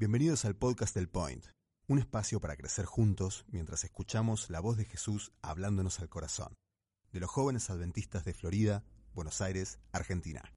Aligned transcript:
Bienvenidos 0.00 0.44
al 0.44 0.54
podcast 0.54 0.94
del 0.94 1.08
Point, 1.08 1.44
un 1.88 1.98
espacio 1.98 2.38
para 2.38 2.54
crecer 2.56 2.84
juntos 2.84 3.44
mientras 3.48 3.82
escuchamos 3.82 4.48
la 4.48 4.60
voz 4.60 4.76
de 4.76 4.84
Jesús 4.84 5.32
hablándonos 5.42 5.98
al 5.98 6.08
corazón, 6.08 6.54
de 7.10 7.18
los 7.18 7.28
jóvenes 7.28 7.68
adventistas 7.68 8.24
de 8.24 8.32
Florida, 8.32 8.84
Buenos 9.12 9.40
Aires, 9.40 9.80
Argentina. 9.90 10.54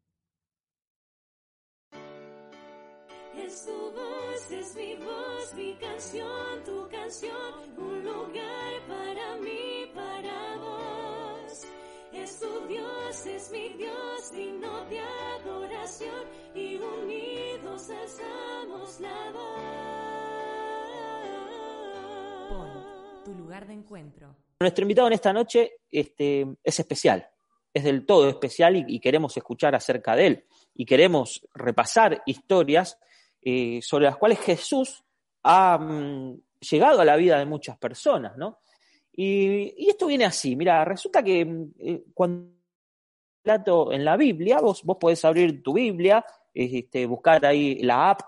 Es 3.36 3.66
tu 3.66 3.72
voz, 3.72 4.52
es 4.52 4.76
mi 4.76 4.96
voz, 4.98 5.56
mi 5.56 5.76
canción, 5.80 6.64
tu 6.64 6.88
canción, 6.92 7.80
un 7.80 8.04
lugar 8.04 8.88
para 8.88 9.38
mí, 9.38 9.92
para 9.96 10.58
vos. 10.58 10.81
Es 12.14 12.40
tu 12.40 12.68
Dios, 12.68 13.26
es 13.26 13.52
mi 13.52 13.70
Dios, 13.70 14.32
digno 14.34 14.86
de 14.86 15.00
adoración 15.00 16.26
y 16.54 16.76
unidos 16.76 17.90
alzamos 17.90 19.00
la 19.00 19.32
voz. 19.32 19.62
tu 23.24 23.34
lugar 23.36 23.68
de 23.68 23.74
encuentro. 23.74 24.36
Nuestro 24.60 24.82
invitado 24.82 25.08
en 25.08 25.14
esta 25.14 25.32
noche 25.32 25.74
este, 25.92 26.48
es 26.64 26.80
especial, 26.80 27.30
es 27.74 27.84
del 27.84 28.06
todo 28.06 28.28
especial 28.30 28.76
y, 28.76 28.86
y 28.88 29.00
queremos 29.00 29.38
escuchar 29.38 29.76
acerca 29.76 30.16
de 30.16 30.28
él 30.28 30.46
y 30.74 30.86
queremos 30.86 31.48
repasar 31.54 32.24
historias 32.26 32.98
eh, 33.42 33.80
sobre 33.82 34.06
las 34.06 34.18
cuales 34.18 34.40
Jesús 34.40 35.04
ha 35.44 35.78
mm, 35.78 36.40
llegado 36.60 37.02
a 37.02 37.06
la 37.06 37.16
vida 37.16 37.40
de 37.40 37.46
muchas 37.46 37.78
personas, 37.78 38.38
¿no? 38.38 38.60
Y, 39.14 39.74
y 39.78 39.90
esto 39.90 40.08
viene 40.08 40.26
así, 40.26 40.56
mira, 40.56 40.86
resulta 40.86 41.22
que 41.22 41.46
mm, 41.46 41.72
eh, 41.80 42.04
cuando 42.14 42.62
en 43.92 44.06
la 44.06 44.18
Biblia, 44.18 44.60
vos, 44.60 44.84
vos 44.84 44.98
podés 45.00 45.24
abrir 45.26 45.64
tu 45.64 45.74
Biblia, 45.74 46.24
este, 46.54 47.06
buscar 47.06 47.46
ahí 47.46 47.82
la 47.82 48.12
app, 48.12 48.22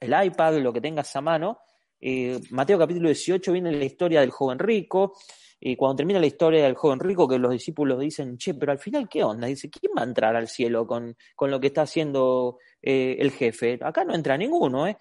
el 0.00 0.14
iPad, 0.24 0.58
lo 0.58 0.72
que 0.72 0.80
tengas 0.80 1.14
a 1.14 1.20
mano. 1.20 1.58
Eh, 2.00 2.40
Mateo 2.50 2.78
capítulo 2.78 3.08
18 3.08 3.52
viene 3.52 3.72
la 3.72 3.84
historia 3.84 4.20
del 4.20 4.30
joven 4.30 4.58
rico. 4.58 5.14
Y 5.62 5.76
cuando 5.76 5.96
termina 5.96 6.18
la 6.18 6.26
historia 6.26 6.64
del 6.64 6.74
joven 6.74 7.00
rico, 7.00 7.28
que 7.28 7.38
los 7.38 7.52
discípulos 7.52 8.00
dicen, 8.00 8.38
che, 8.38 8.54
pero 8.54 8.72
al 8.72 8.78
final, 8.78 9.06
¿qué 9.10 9.22
onda? 9.22 9.46
Dice, 9.46 9.68
¿quién 9.68 9.92
va 9.96 10.00
a 10.00 10.06
entrar 10.06 10.34
al 10.34 10.48
cielo 10.48 10.86
con, 10.86 11.14
con 11.36 11.50
lo 11.50 11.60
que 11.60 11.66
está 11.66 11.82
haciendo 11.82 12.56
eh, 12.80 13.18
el 13.20 13.30
jefe? 13.30 13.78
Acá 13.82 14.04
no 14.04 14.14
entra 14.14 14.38
ninguno, 14.38 14.86
¿eh? 14.86 14.96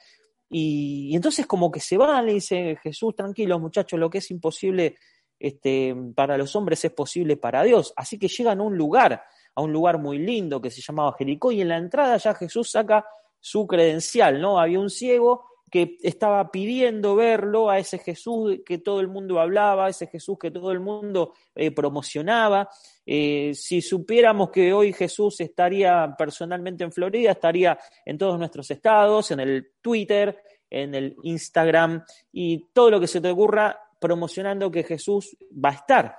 Y, 0.49 1.15
entonces 1.15 1.45
como 1.45 1.71
que 1.71 1.79
se 1.79 1.97
van, 1.97 2.25
le 2.25 2.33
dice 2.33 2.77
Jesús, 2.81 3.15
tranquilo 3.15 3.59
muchachos, 3.59 3.99
lo 3.99 4.09
que 4.09 4.17
es 4.17 4.31
imposible 4.31 4.95
este, 5.37 5.95
para 6.15 6.37
los 6.37 6.55
hombres 6.55 6.83
es 6.83 6.91
posible 6.91 7.37
para 7.37 7.63
Dios. 7.63 7.93
Así 7.95 8.17
que 8.17 8.27
llegan 8.27 8.59
a 8.59 8.63
un 8.63 8.77
lugar, 8.77 9.23
a 9.55 9.61
un 9.61 9.71
lugar 9.71 9.99
muy 9.99 10.17
lindo 10.17 10.61
que 10.61 10.71
se 10.71 10.81
llamaba 10.81 11.15
Jericó, 11.17 11.51
y 11.51 11.61
en 11.61 11.69
la 11.69 11.77
entrada 11.77 12.17
ya 12.17 12.33
Jesús 12.33 12.71
saca 12.71 13.05
su 13.39 13.67
credencial, 13.67 14.41
¿no? 14.41 14.59
Había 14.59 14.79
un 14.79 14.89
ciego 14.89 15.48
que 15.69 15.97
estaba 16.01 16.51
pidiendo 16.51 17.15
verlo, 17.15 17.69
a 17.69 17.79
ese 17.79 17.99
Jesús 17.99 18.59
que 18.65 18.79
todo 18.79 18.99
el 18.99 19.07
mundo 19.07 19.39
hablaba, 19.39 19.85
a 19.85 19.89
ese 19.89 20.07
Jesús 20.07 20.37
que 20.39 20.51
todo 20.51 20.71
el 20.71 20.79
mundo 20.79 21.33
eh, 21.55 21.71
promocionaba. 21.71 22.69
Eh, 23.05 23.53
si 23.53 23.81
supiéramos 23.81 24.49
que 24.49 24.73
hoy 24.73 24.93
Jesús 24.93 25.39
estaría 25.41 26.15
personalmente 26.17 26.83
en 26.83 26.91
Florida, 26.91 27.31
estaría 27.31 27.77
en 28.05 28.17
todos 28.17 28.37
nuestros 28.37 28.69
estados, 28.71 29.31
en 29.31 29.39
el 29.39 29.71
Twitter, 29.81 30.41
en 30.69 30.95
el 30.95 31.15
Instagram 31.23 32.03
y 32.31 32.69
todo 32.73 32.91
lo 32.91 32.99
que 32.99 33.07
se 33.07 33.21
te 33.21 33.29
ocurra 33.29 33.79
promocionando 33.99 34.71
que 34.71 34.83
Jesús 34.83 35.35
va 35.53 35.69
a 35.69 35.73
estar. 35.73 36.15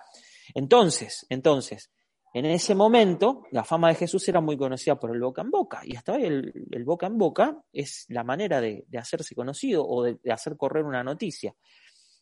Entonces, 0.55 1.27
entonces, 1.29 1.91
en 2.33 2.47
ese 2.47 2.75
momento, 2.75 3.45
la 3.51 3.65
fama 3.65 3.89
de 3.89 3.97
Jesús 3.97 4.29
era 4.29 4.41
muy 4.41 4.57
conocida 4.57 4.99
por 4.99 5.15
el 5.15 5.21
boca 5.21 5.43
en 5.43 5.51
boca, 5.51 5.81
y 5.85 5.97
hasta 5.97 6.13
hoy 6.13 6.25
el, 6.25 6.85
boca 6.85 7.07
en 7.07 7.19
boca 7.19 7.61
es 7.73 8.07
la 8.09 8.23
manera 8.23 8.61
de, 8.61 8.87
hacerse 8.97 9.35
conocido 9.35 9.87
o 9.87 10.05
de, 10.05 10.19
de, 10.23 10.33
hacer 10.33 10.57
correr 10.57 10.85
una 10.85 11.03
noticia. 11.03 11.55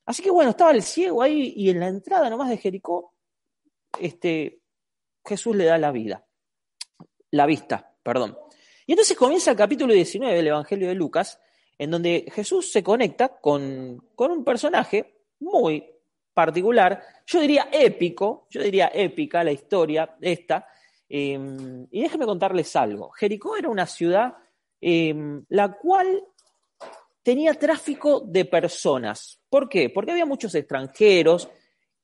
Así 0.06 0.22
que 0.22 0.30
bueno, 0.30 0.50
estaba 0.50 0.70
el 0.70 0.82
ciego 0.82 1.22
ahí 1.22 1.52
y 1.54 1.68
en 1.68 1.80
la 1.80 1.88
entrada 1.88 2.30
nomás 2.30 2.48
de 2.48 2.56
Jericó, 2.56 3.14
este, 4.00 4.62
Jesús 5.24 5.54
le 5.54 5.64
da 5.64 5.76
la 5.76 5.92
vida, 5.92 6.26
la 7.30 7.44
vista, 7.44 7.94
perdón. 8.02 8.38
Y 8.86 8.92
entonces 8.92 9.16
comienza 9.16 9.50
el 9.50 9.58
capítulo 9.58 9.92
19 9.92 10.34
del 10.34 10.46
Evangelio 10.46 10.88
de 10.88 10.94
Lucas, 10.94 11.38
en 11.76 11.90
donde 11.90 12.26
Jesús 12.32 12.72
se 12.72 12.82
conecta 12.82 13.38
con, 13.38 14.08
con 14.14 14.30
un 14.30 14.44
personaje 14.44 15.24
muy 15.40 15.84
particular, 16.38 17.02
yo 17.26 17.40
diría 17.40 17.68
épico, 17.72 18.46
yo 18.48 18.62
diría 18.62 18.92
épica 18.94 19.42
la 19.42 19.50
historia 19.50 20.14
esta. 20.20 20.68
Eh, 21.08 21.36
y 21.90 22.00
déjenme 22.00 22.26
contarles 22.26 22.76
algo. 22.76 23.10
Jericó 23.10 23.56
era 23.56 23.68
una 23.68 23.86
ciudad 23.86 24.34
eh, 24.80 25.12
la 25.48 25.72
cual 25.72 26.22
tenía 27.24 27.54
tráfico 27.54 28.20
de 28.20 28.44
personas. 28.44 29.40
¿Por 29.50 29.68
qué? 29.68 29.90
Porque 29.90 30.12
había 30.12 30.26
muchos 30.26 30.54
extranjeros. 30.54 31.48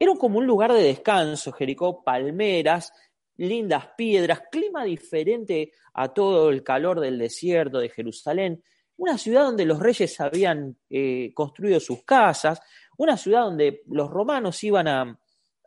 Era 0.00 0.12
como 0.16 0.40
un 0.40 0.46
lugar 0.48 0.72
de 0.72 0.82
descanso, 0.82 1.52
Jericó, 1.52 2.02
palmeras, 2.02 2.92
lindas 3.36 3.90
piedras, 3.96 4.42
clima 4.50 4.82
diferente 4.82 5.70
a 5.92 6.08
todo 6.12 6.50
el 6.50 6.64
calor 6.64 6.98
del 6.98 7.20
desierto 7.20 7.78
de 7.78 7.88
Jerusalén. 7.88 8.64
Una 8.96 9.16
ciudad 9.16 9.44
donde 9.44 9.64
los 9.64 9.78
reyes 9.78 10.20
habían 10.20 10.76
eh, 10.90 11.30
construido 11.34 11.78
sus 11.78 12.02
casas, 12.02 12.60
una 12.96 13.16
ciudad 13.16 13.42
donde 13.42 13.82
los 13.86 14.10
romanos 14.10 14.62
iban 14.64 14.88
a, 14.88 15.18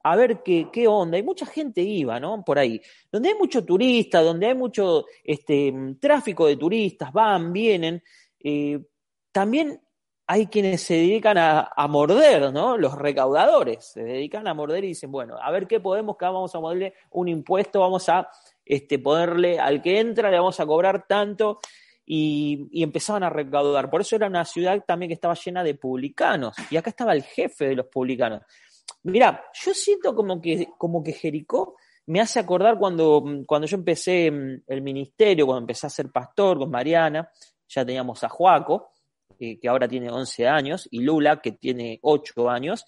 a 0.04 0.16
ver 0.16 0.42
qué, 0.44 0.70
qué, 0.72 0.88
onda, 0.88 1.18
y 1.18 1.24
mucha 1.24 1.46
gente 1.46 1.82
iba, 1.82 2.20
¿no? 2.20 2.44
Por 2.44 2.60
ahí, 2.60 2.82
donde 3.12 3.30
hay 3.30 3.36
mucho 3.36 3.64
turista, 3.66 4.22
donde 4.22 4.48
hay 4.48 4.56
mucho 4.56 5.06
este, 5.24 5.74
tráfico 6.00 6.48
de 6.48 6.58
turistas, 6.58 7.12
van, 7.12 7.52
vienen, 7.52 8.02
eh, 8.40 8.80
también 9.32 9.82
hay 10.30 10.48
quienes 10.48 10.82
se 10.82 10.96
dedican 10.96 11.38
a, 11.38 11.72
a, 11.76 11.88
morder, 11.88 12.52
¿no? 12.52 12.78
Los 12.78 12.96
recaudadores 12.96 13.86
se 13.86 14.04
dedican 14.04 14.48
a 14.48 14.54
morder 14.54 14.84
y 14.84 14.90
dicen, 14.90 15.12
bueno, 15.12 15.38
a 15.42 15.52
ver 15.52 15.68
qué 15.68 15.80
podemos, 15.80 16.18
que 16.18 16.26
vamos 16.26 16.54
a 16.54 16.60
ponerle 16.60 16.94
un 17.12 17.30
impuesto, 17.30 17.80
vamos 17.80 18.10
a 18.10 18.30
este, 18.66 19.00
ponerle 19.00 19.60
al 19.60 19.82
que 19.82 20.00
entra, 20.00 20.30
le 20.30 20.38
vamos 20.38 20.60
a 20.60 20.66
cobrar 20.66 21.08
tanto 21.08 21.60
y, 22.10 22.82
empezaban 22.82 23.24
a 23.24 23.30
recaudar. 23.30 23.90
Por 23.90 24.02
eso 24.02 24.16
era 24.16 24.28
una 24.28 24.46
ciudad 24.46 24.82
también 24.88 25.10
que 25.10 25.16
estaba 25.16 25.36
llena 25.36 25.64
de 25.64 25.76
publicanos. 25.76 26.56
Y 26.72 26.78
acá 26.78 26.90
estaba 26.90 27.12
el 27.12 27.22
jefe 27.22 27.68
de 27.68 27.76
los 27.76 27.88
publicanos. 27.88 28.44
Mira, 29.04 29.44
yo 29.54 29.74
siento 29.74 30.16
como 30.16 30.42
que, 30.42 30.70
como 30.78 31.04
que 31.04 31.12
Jericó 31.12 31.76
me 32.06 32.22
hace 32.22 32.40
acordar 32.40 32.80
cuando, 32.80 33.24
cuando 33.46 33.68
yo 33.68 33.76
empecé 33.76 34.28
el 34.28 34.82
ministerio, 34.82 35.46
cuando 35.46 35.62
empecé 35.62 35.88
a 35.88 35.90
ser 35.90 36.10
pastor 36.10 36.58
con 36.58 36.72
Mariana, 36.72 37.30
ya 37.68 37.86
teníamos 37.86 38.24
a 38.24 38.30
Juaco, 38.30 38.92
eh, 39.38 39.60
que 39.60 39.68
ahora 39.68 39.90
tiene 39.90 40.10
11 40.10 40.48
años, 40.48 40.88
y 40.90 41.02
Lula, 41.02 41.42
que 41.42 41.52
tiene 41.52 42.00
8 42.02 42.50
años, 42.50 42.86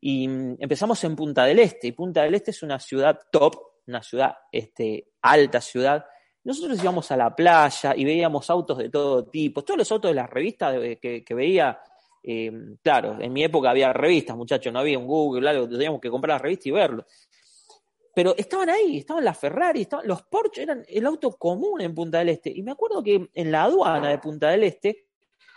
y 0.00 0.26
empezamos 0.60 1.02
en 1.02 1.16
Punta 1.16 1.44
del 1.44 1.58
Este. 1.58 1.88
Y 1.88 1.92
Punta 1.92 2.22
del 2.22 2.36
Este 2.36 2.52
es 2.52 2.62
una 2.62 2.78
ciudad 2.78 3.18
top, 3.32 3.56
una 3.88 4.02
ciudad, 4.04 4.36
este, 4.52 5.08
alta 5.20 5.60
ciudad, 5.60 6.04
nosotros 6.44 6.82
íbamos 6.82 7.10
a 7.10 7.16
la 7.16 7.34
playa 7.34 7.94
y 7.96 8.04
veíamos 8.04 8.48
autos 8.50 8.78
de 8.78 8.88
todo 8.88 9.24
tipo, 9.26 9.62
todos 9.62 9.78
los 9.78 9.92
autos 9.92 10.10
de 10.10 10.14
las 10.14 10.30
revistas 10.30 10.74
que, 11.00 11.22
que 11.24 11.34
veía, 11.34 11.78
eh, 12.22 12.50
claro, 12.82 13.18
en 13.20 13.32
mi 13.32 13.44
época 13.44 13.70
había 13.70 13.92
revistas, 13.92 14.36
muchachos, 14.36 14.72
no 14.72 14.78
había 14.78 14.98
un 14.98 15.06
Google, 15.06 15.48
algo, 15.48 15.68
teníamos 15.68 16.00
que 16.00 16.10
comprar 16.10 16.36
la 16.36 16.42
revista 16.42 16.68
y 16.68 16.72
verlo. 16.72 17.04
Pero 18.14 18.34
estaban 18.36 18.70
ahí, 18.70 18.98
estaban 18.98 19.24
las 19.24 19.38
Ferrari, 19.38 19.82
estaban, 19.82 20.06
los 20.06 20.22
Porsche 20.22 20.62
eran 20.62 20.84
el 20.88 21.06
auto 21.06 21.32
común 21.32 21.80
en 21.80 21.94
Punta 21.94 22.18
del 22.18 22.30
Este. 22.30 22.50
Y 22.50 22.62
me 22.62 22.72
acuerdo 22.72 23.02
que 23.02 23.30
en 23.32 23.52
la 23.52 23.64
aduana 23.64 24.08
de 24.08 24.18
Punta 24.18 24.48
del 24.48 24.64
Este 24.64 25.09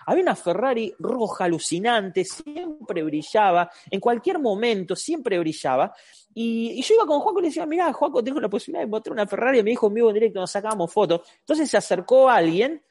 había 0.05 0.23
una 0.23 0.35
Ferrari 0.35 0.93
roja 0.99 1.45
alucinante, 1.45 2.25
siempre 2.25 3.03
brillaba, 3.03 3.69
en 3.89 3.99
cualquier 3.99 4.39
momento 4.39 4.95
siempre 4.95 5.39
brillaba. 5.39 5.93
Y, 6.33 6.81
yo 6.81 6.95
iba 6.95 7.05
con 7.05 7.19
Juaco 7.19 7.39
y 7.39 7.43
le 7.43 7.47
decía, 7.49 7.65
mirá, 7.65 7.91
Juaco, 7.93 8.23
tengo 8.23 8.39
la 8.39 8.49
posibilidad 8.49 8.83
de 8.83 8.89
mostrar 8.89 9.13
una 9.13 9.27
Ferrari. 9.27 9.59
Y 9.59 9.63
me 9.63 9.69
dijo 9.71 9.87
en 9.87 9.93
vivo 9.93 10.09
en 10.09 10.15
directo, 10.15 10.39
nos 10.39 10.51
sacábamos 10.51 10.91
fotos. 10.91 11.21
Entonces 11.39 11.69
se 11.69 11.77
acercó 11.77 12.29
a 12.29 12.35
alguien, 12.35 12.83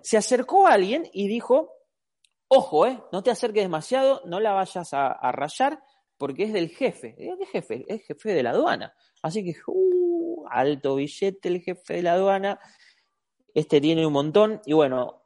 se 0.00 0.16
acercó 0.16 0.66
a 0.66 0.72
alguien 0.72 1.08
y 1.12 1.28
dijo, 1.28 1.72
ojo, 2.48 2.86
eh, 2.86 3.02
no 3.12 3.22
te 3.22 3.30
acerques 3.30 3.62
demasiado, 3.62 4.22
no 4.24 4.40
la 4.40 4.52
vayas 4.52 4.94
a, 4.94 5.08
a 5.08 5.32
rayar, 5.32 5.82
porque 6.16 6.44
es 6.44 6.52
del 6.52 6.70
jefe. 6.70 7.14
¿Qué 7.16 7.46
jefe? 7.46 7.84
Es 7.88 8.04
jefe 8.04 8.32
de 8.32 8.42
la 8.42 8.50
aduana. 8.50 8.94
Así 9.22 9.44
que, 9.44 9.54
uh, 9.66 10.44
alto 10.50 10.96
billete 10.96 11.48
el 11.48 11.62
jefe 11.62 11.94
de 11.94 12.02
la 12.02 12.14
aduana. 12.14 12.60
Este 13.58 13.80
tiene 13.80 14.06
un 14.06 14.12
montón. 14.12 14.62
Y 14.66 14.72
bueno, 14.72 15.20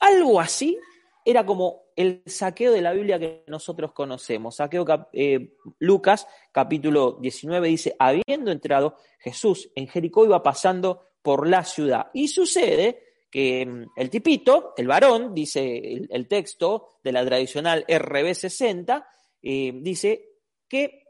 algo 0.00 0.40
así 0.40 0.76
era 1.24 1.46
como 1.46 1.92
el 1.94 2.24
saqueo 2.26 2.72
de 2.72 2.82
la 2.82 2.92
Biblia 2.92 3.20
que 3.20 3.44
nosotros 3.46 3.92
conocemos. 3.92 4.56
Saqueo 4.56 4.84
eh, 5.12 5.54
Lucas, 5.78 6.26
capítulo 6.50 7.18
19, 7.20 7.68
dice, 7.68 7.94
habiendo 8.00 8.50
entrado 8.50 8.96
Jesús 9.20 9.70
en 9.76 9.86
Jericó, 9.86 10.24
iba 10.24 10.42
pasando 10.42 11.02
por 11.22 11.48
la 11.48 11.62
ciudad. 11.62 12.10
Y 12.14 12.26
sucede 12.26 13.00
que 13.30 13.64
mm, 13.64 13.90
el 13.94 14.10
tipito, 14.10 14.74
el 14.76 14.88
varón, 14.88 15.32
dice 15.32 16.04
el, 16.10 16.26
texto 16.26 16.98
de 17.04 17.12
la 17.12 17.24
tradicional 17.24 17.86
RB60, 17.86 19.06
eh, 19.42 19.72
dice 19.72 20.30
que 20.68 21.04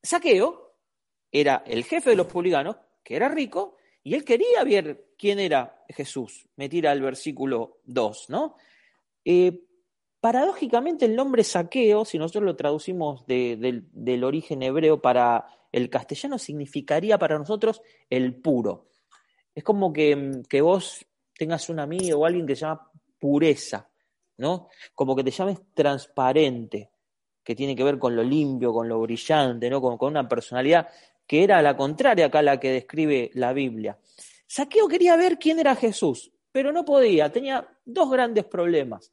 Saqueo 0.00 0.76
era 1.32 1.64
el 1.66 1.82
jefe 1.82 2.10
de 2.10 2.16
los 2.16 2.28
publicanos, 2.28 2.76
que 3.02 3.16
era 3.16 3.28
rico, 3.28 3.74
y 4.04 4.14
él 4.14 4.24
quería 4.24 4.62
ver 4.62 5.09
quién 5.20 5.38
era 5.38 5.84
Jesús. 5.90 6.46
Me 6.56 6.70
tira 6.70 6.92
el 6.92 7.02
versículo 7.02 7.80
2, 7.84 8.30
¿no? 8.30 8.56
Eh, 9.22 9.60
paradójicamente 10.18 11.04
el 11.04 11.14
nombre 11.14 11.44
saqueo, 11.44 12.06
si 12.06 12.18
nosotros 12.18 12.44
lo 12.44 12.56
traducimos 12.56 13.26
del 13.26 14.24
origen 14.24 14.62
hebreo 14.62 15.02
para 15.02 15.44
el 15.72 15.90
castellano, 15.90 16.38
significaría 16.38 17.18
para 17.18 17.38
nosotros 17.38 17.82
el 18.08 18.34
puro. 18.34 18.88
Es 19.54 19.62
como 19.62 19.92
que, 19.92 20.40
que 20.48 20.62
vos 20.62 21.04
tengas 21.36 21.68
un 21.68 21.80
amigo 21.80 22.20
o 22.20 22.24
alguien 22.24 22.46
que 22.46 22.56
se 22.56 22.62
llama 22.62 22.90
pureza, 23.18 23.90
¿no? 24.38 24.68
Como 24.94 25.14
que 25.14 25.24
te 25.24 25.30
llames 25.30 25.58
transparente, 25.74 26.92
que 27.44 27.54
tiene 27.54 27.76
que 27.76 27.84
ver 27.84 27.98
con 27.98 28.16
lo 28.16 28.22
limpio, 28.22 28.72
con 28.72 28.88
lo 28.88 28.98
brillante, 29.02 29.68
¿no? 29.68 29.82
Con, 29.82 29.98
con 29.98 30.12
una 30.12 30.26
personalidad 30.26 30.88
que 31.26 31.44
era 31.44 31.60
la 31.60 31.76
contraria 31.76 32.26
acá 32.26 32.38
a 32.38 32.42
la 32.42 32.58
que 32.58 32.72
describe 32.72 33.30
la 33.34 33.52
Biblia. 33.52 33.98
Saqueo 34.50 34.88
quería 34.88 35.14
ver 35.14 35.38
quién 35.38 35.60
era 35.60 35.76
Jesús, 35.76 36.32
pero 36.50 36.72
no 36.72 36.84
podía, 36.84 37.30
tenía 37.30 37.68
dos 37.84 38.10
grandes 38.10 38.46
problemas. 38.46 39.12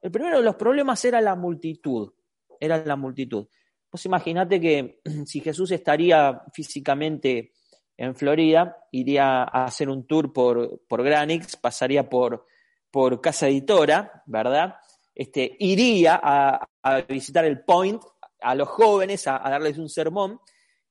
El 0.00 0.12
primero 0.12 0.38
de 0.38 0.44
los 0.44 0.54
problemas 0.54 1.04
era 1.04 1.20
la 1.20 1.34
multitud, 1.34 2.12
era 2.60 2.84
la 2.84 2.94
multitud. 2.94 3.48
Pues 3.90 4.06
imagínate 4.06 4.60
que 4.60 5.00
si 5.26 5.40
Jesús 5.40 5.72
estaría 5.72 6.40
físicamente 6.52 7.52
en 7.96 8.14
Florida, 8.14 8.76
iría 8.92 9.42
a 9.42 9.64
hacer 9.64 9.88
un 9.88 10.06
tour 10.06 10.32
por, 10.32 10.82
por 10.86 11.02
Granix, 11.02 11.56
pasaría 11.56 12.08
por, 12.08 12.46
por 12.88 13.20
Casa 13.20 13.48
Editora, 13.48 14.22
¿verdad? 14.26 14.76
Este, 15.12 15.56
iría 15.58 16.20
a, 16.22 16.64
visitar 17.08 17.44
el 17.44 17.64
Point 17.64 18.00
a 18.40 18.54
los 18.54 18.68
jóvenes, 18.68 19.26
a, 19.26 19.38
darles 19.38 19.78
un 19.78 19.88
sermón, 19.88 20.38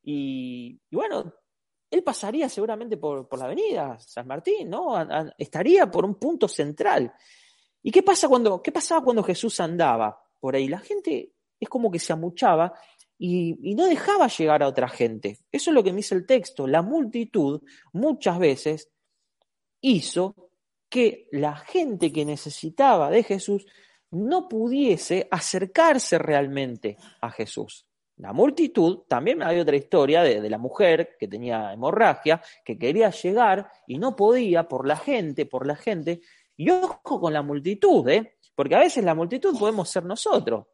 y, 0.04 0.82
bueno, 0.92 1.34
él 1.90 2.04
pasaría 2.04 2.50
seguramente 2.50 2.98
por, 2.98 3.28
la 3.38 3.46
avenida 3.46 3.98
San 4.00 4.28
Martín, 4.28 4.70
¿no? 4.70 4.96
estaría 5.38 5.90
por 5.90 6.06
un 6.06 6.16
punto 6.16 6.48
central. 6.48 7.14
¿Y 7.82 7.92
qué, 7.92 8.04
pasa 8.04 8.28
cuando, 8.28 8.62
qué 8.62 8.72
pasaba 8.72 9.04
cuando 9.04 9.24
Jesús 9.24 9.60
andaba 9.60 10.20
por 10.40 10.56
ahí? 10.56 10.68
La 10.68 10.80
gente 10.80 11.34
es 11.60 11.70
como 11.70 11.92
que 11.92 12.00
se 12.00 12.14
amuchaba 12.14 12.74
y, 13.18 13.72
y, 13.72 13.76
no 13.76 13.86
dejaba 13.86 14.28
llegar 14.28 14.64
a 14.64 14.68
otra 14.68 14.90
gente. 14.90 15.40
Eso 15.52 15.70
es 15.70 15.76
lo 15.76 15.84
que 15.84 15.92
me 15.92 15.98
dice 15.98 16.16
el 16.16 16.26
texto. 16.26 16.68
La 16.68 16.82
multitud 16.82 17.62
muchas 17.94 18.40
veces 18.40 18.90
hizo 19.82 20.36
que 20.90 21.28
la 21.32 21.56
gente 21.56 22.12
que 22.12 22.26
necesitaba 22.26 23.10
de 23.10 23.24
Jesús 23.24 23.66
no 24.12 24.48
pudiese 24.48 25.28
acercarse 25.30 26.18
realmente 26.18 26.98
a 27.22 27.30
Jesús. 27.32 27.86
La 28.18 28.32
multitud, 28.32 29.00
también 29.08 29.44
hay 29.44 29.60
otra 29.60 29.76
historia 29.76 30.24
de, 30.24 30.50
la 30.50 30.58
mujer 30.58 31.18
que 31.20 31.28
tenía 31.28 31.74
hemorragia, 31.74 32.42
que 32.64 32.78
quería 32.78 33.10
llegar 33.10 33.70
y 33.88 33.98
no 33.98 34.16
podía 34.16 34.68
por 34.68 34.88
la 34.88 34.96
gente, 34.96 35.46
por 35.46 35.68
la 35.68 35.76
gente. 35.76 36.22
Y 36.56 36.70
ojo 36.70 37.20
con 37.20 37.34
la 37.34 37.42
multitud, 37.42 38.08
¿eh? 38.08 38.38
porque 38.56 38.76
a 38.76 38.80
veces 38.80 39.04
la 39.04 39.16
multitud 39.16 39.58
podemos 39.60 39.90
ser 39.90 40.06
nosotros. 40.06 40.66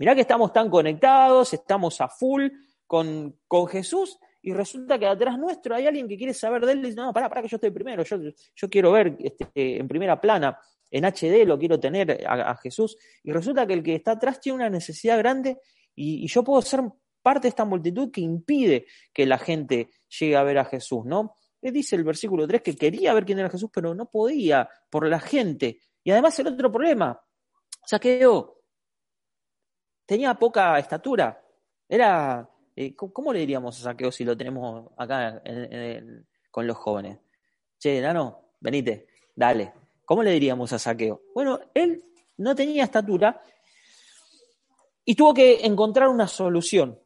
Mirá 0.00 0.16
que 0.16 0.22
estamos 0.22 0.52
tan 0.52 0.68
conectados, 0.68 1.52
estamos 1.52 2.00
a 2.00 2.08
full 2.08 2.48
con, 2.86 3.38
con 3.46 3.68
Jesús 3.68 4.18
y 4.42 4.52
resulta 4.52 4.98
que 4.98 5.06
atrás 5.06 5.38
nuestro 5.38 5.74
hay 5.74 5.86
alguien 5.86 6.06
que 6.06 6.18
quiere 6.18 6.34
saber 6.34 6.66
de 6.66 6.72
él 6.72 6.78
y 6.80 6.82
dice, 6.88 6.96
no, 6.96 7.12
pará, 7.12 7.30
pará 7.30 7.40
que 7.40 7.48
yo 7.48 7.56
estoy 7.56 7.70
primero, 7.70 8.02
yo, 8.02 8.18
yo 8.54 8.68
quiero 8.68 8.92
ver 8.92 9.16
este, 9.20 9.78
en 9.78 9.88
primera 9.88 10.20
plana, 10.20 10.58
en 10.90 11.04
HD 11.04 11.46
lo 11.46 11.58
quiero 11.58 11.80
tener 11.80 12.26
a, 12.26 12.54
Jesús, 12.56 12.96
y 13.22 13.32
resulta 13.32 13.66
que 13.66 13.72
el 13.72 13.82
que 13.82 13.94
está 13.94 14.12
atrás 14.12 14.40
tiene 14.40 14.56
una 14.56 14.68
necesidad 14.68 15.16
grande 15.16 15.58
y, 15.94 16.26
yo 16.26 16.42
puedo 16.42 16.60
ser 16.62 16.82
parte 17.22 17.42
de 17.42 17.48
esta 17.48 17.64
multitud 17.64 18.10
que 18.10 18.20
impide 18.20 18.86
que 19.12 19.26
la 19.26 19.38
gente 19.38 19.90
llegue 20.18 20.36
a 20.36 20.42
ver 20.42 20.58
a 20.58 20.64
Jesús, 20.64 21.04
¿no? 21.04 21.36
dice 21.62 21.96
el 21.96 22.04
versículo 22.04 22.46
3 22.46 22.60
que 22.60 22.76
quería 22.76 23.14
ver 23.14 23.24
quién 23.24 23.38
era 23.38 23.48
Jesús, 23.48 23.70
pero 23.72 23.94
no 23.94 24.10
podía 24.10 24.68
por 24.90 25.08
la 25.08 25.18
gente. 25.18 25.80
Y 26.02 26.10
además 26.10 26.38
el 26.38 26.48
otro 26.48 26.70
problema, 26.70 27.18
saqueo, 27.86 28.60
tenía 30.04 30.34
poca 30.34 30.78
estatura. 30.78 31.42
Era, 31.88 32.48
eh, 32.76 32.94
¿cómo 32.94 33.32
le 33.32 33.40
diríamos 33.40 33.78
a 33.80 33.84
saqueo 33.84 34.12
si 34.12 34.24
lo 34.24 34.36
tenemos 34.36 34.90
acá 34.96 35.42
con 36.50 36.66
los 36.66 36.76
jóvenes? 36.76 37.18
Che, 37.78 38.00
Nano, 38.00 38.56
venite, 38.60 39.06
dale. 39.34 39.72
¿Cómo 40.04 40.22
le 40.22 40.32
diríamos 40.32 40.72
a 40.72 40.78
saqueo? 40.78 41.22
Bueno, 41.34 41.58
él 41.72 42.04
no 42.36 42.54
tenía 42.54 42.84
estatura 42.84 43.40
y 45.04 45.14
tuvo 45.14 45.34
que 45.34 45.64
encontrar 45.66 46.08
una 46.08 46.26
solución 46.26 46.98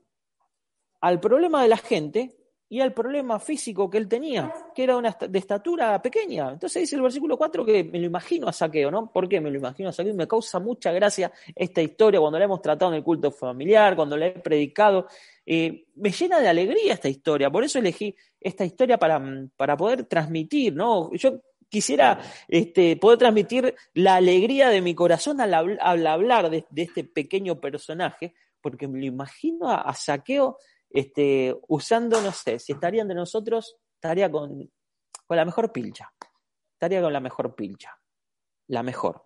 al 1.01 1.21
problema 1.21 1.63
de 1.63 1.69
la 1.69 1.77
gente 1.77 2.39
y 2.71 2.81
al 2.81 2.93
problema 2.93 3.41
físico 3.41 3.89
que 3.89 3.97
él 3.97 4.09
tenía, 4.09 4.53
que 4.75 4.85
era 4.85 5.01
de 5.01 5.39
estatura 5.39 6.01
pequeña. 6.03 6.53
Entonces 6.53 6.83
dice 6.83 6.97
el 6.97 7.03
versículo 7.03 7.39
4 7.39 7.65
que 7.65 7.83
me 7.85 7.99
lo 7.99 8.07
imagino 8.07 8.47
a 8.47 8.53
saqueo, 8.53 8.91
¿no? 8.91 9.11
¿Por 9.11 9.27
qué 9.27 9.41
me 9.41 9.51
lo 9.51 9.57
imagino 9.57 9.89
a 9.89 9.93
saqueo? 9.93 10.15
Me 10.15 10.29
causa 10.29 10.59
mucha 10.59 10.93
gracia 10.93 11.33
esta 11.55 11.81
historia 11.81 12.21
cuando 12.21 12.39
la 12.39 12.45
hemos 12.45 12.61
tratado 12.61 12.91
en 12.91 12.99
el 12.99 13.05
culto 13.05 13.31
familiar, 13.31 13.97
cuando 13.97 14.19
la 14.19 14.27
he 14.27 14.33
predicado. 14.33 15.07
Eh, 15.47 15.87
me 15.95 16.11
llena 16.11 16.41
de 16.41 16.49
alegría 16.49 16.93
esta 16.93 17.09
historia, 17.09 17.51
por 17.51 17.65
eso 17.65 17.79
elegí 17.79 18.15
esta 18.39 18.67
historia 18.67 18.99
para, 18.99 19.23
para 19.57 19.75
poder 19.75 20.05
transmitir, 20.05 20.75
¿no? 20.75 21.11
Yo 21.15 21.41
quisiera 21.69 22.21
este, 22.49 22.97
poder 22.97 23.19
transmitir 23.19 23.75
la 23.95 24.17
alegría 24.17 24.69
de 24.69 24.81
mi 24.81 24.95
corazón 24.95 25.41
al, 25.41 25.55
hablar 26.07 26.51
de, 26.51 26.67
este 26.75 27.05
pequeño 27.05 27.61
personaje, 27.61 28.35
porque 28.61 28.89
me 28.89 28.99
lo 28.99 29.07
imagino 29.07 29.71
a, 29.71 29.93
saqueo 29.95 30.59
este, 30.91 31.57
usando, 31.69 32.21
no 32.21 32.33
sé, 32.33 32.59
si 32.59 32.73
estaría 32.73 33.03
entre 33.03 33.17
nosotros, 33.17 33.77
estaría 33.95 34.31
con, 34.31 34.71
con 35.27 35.37
la 35.37 35.45
mejor 35.45 35.73
pilcha. 35.73 36.11
Estaría 36.73 37.03
con 37.03 37.13
la 37.13 37.21
mejor 37.21 37.55
pilcha. 37.55 37.99
La 38.69 38.83
mejor. 38.83 39.25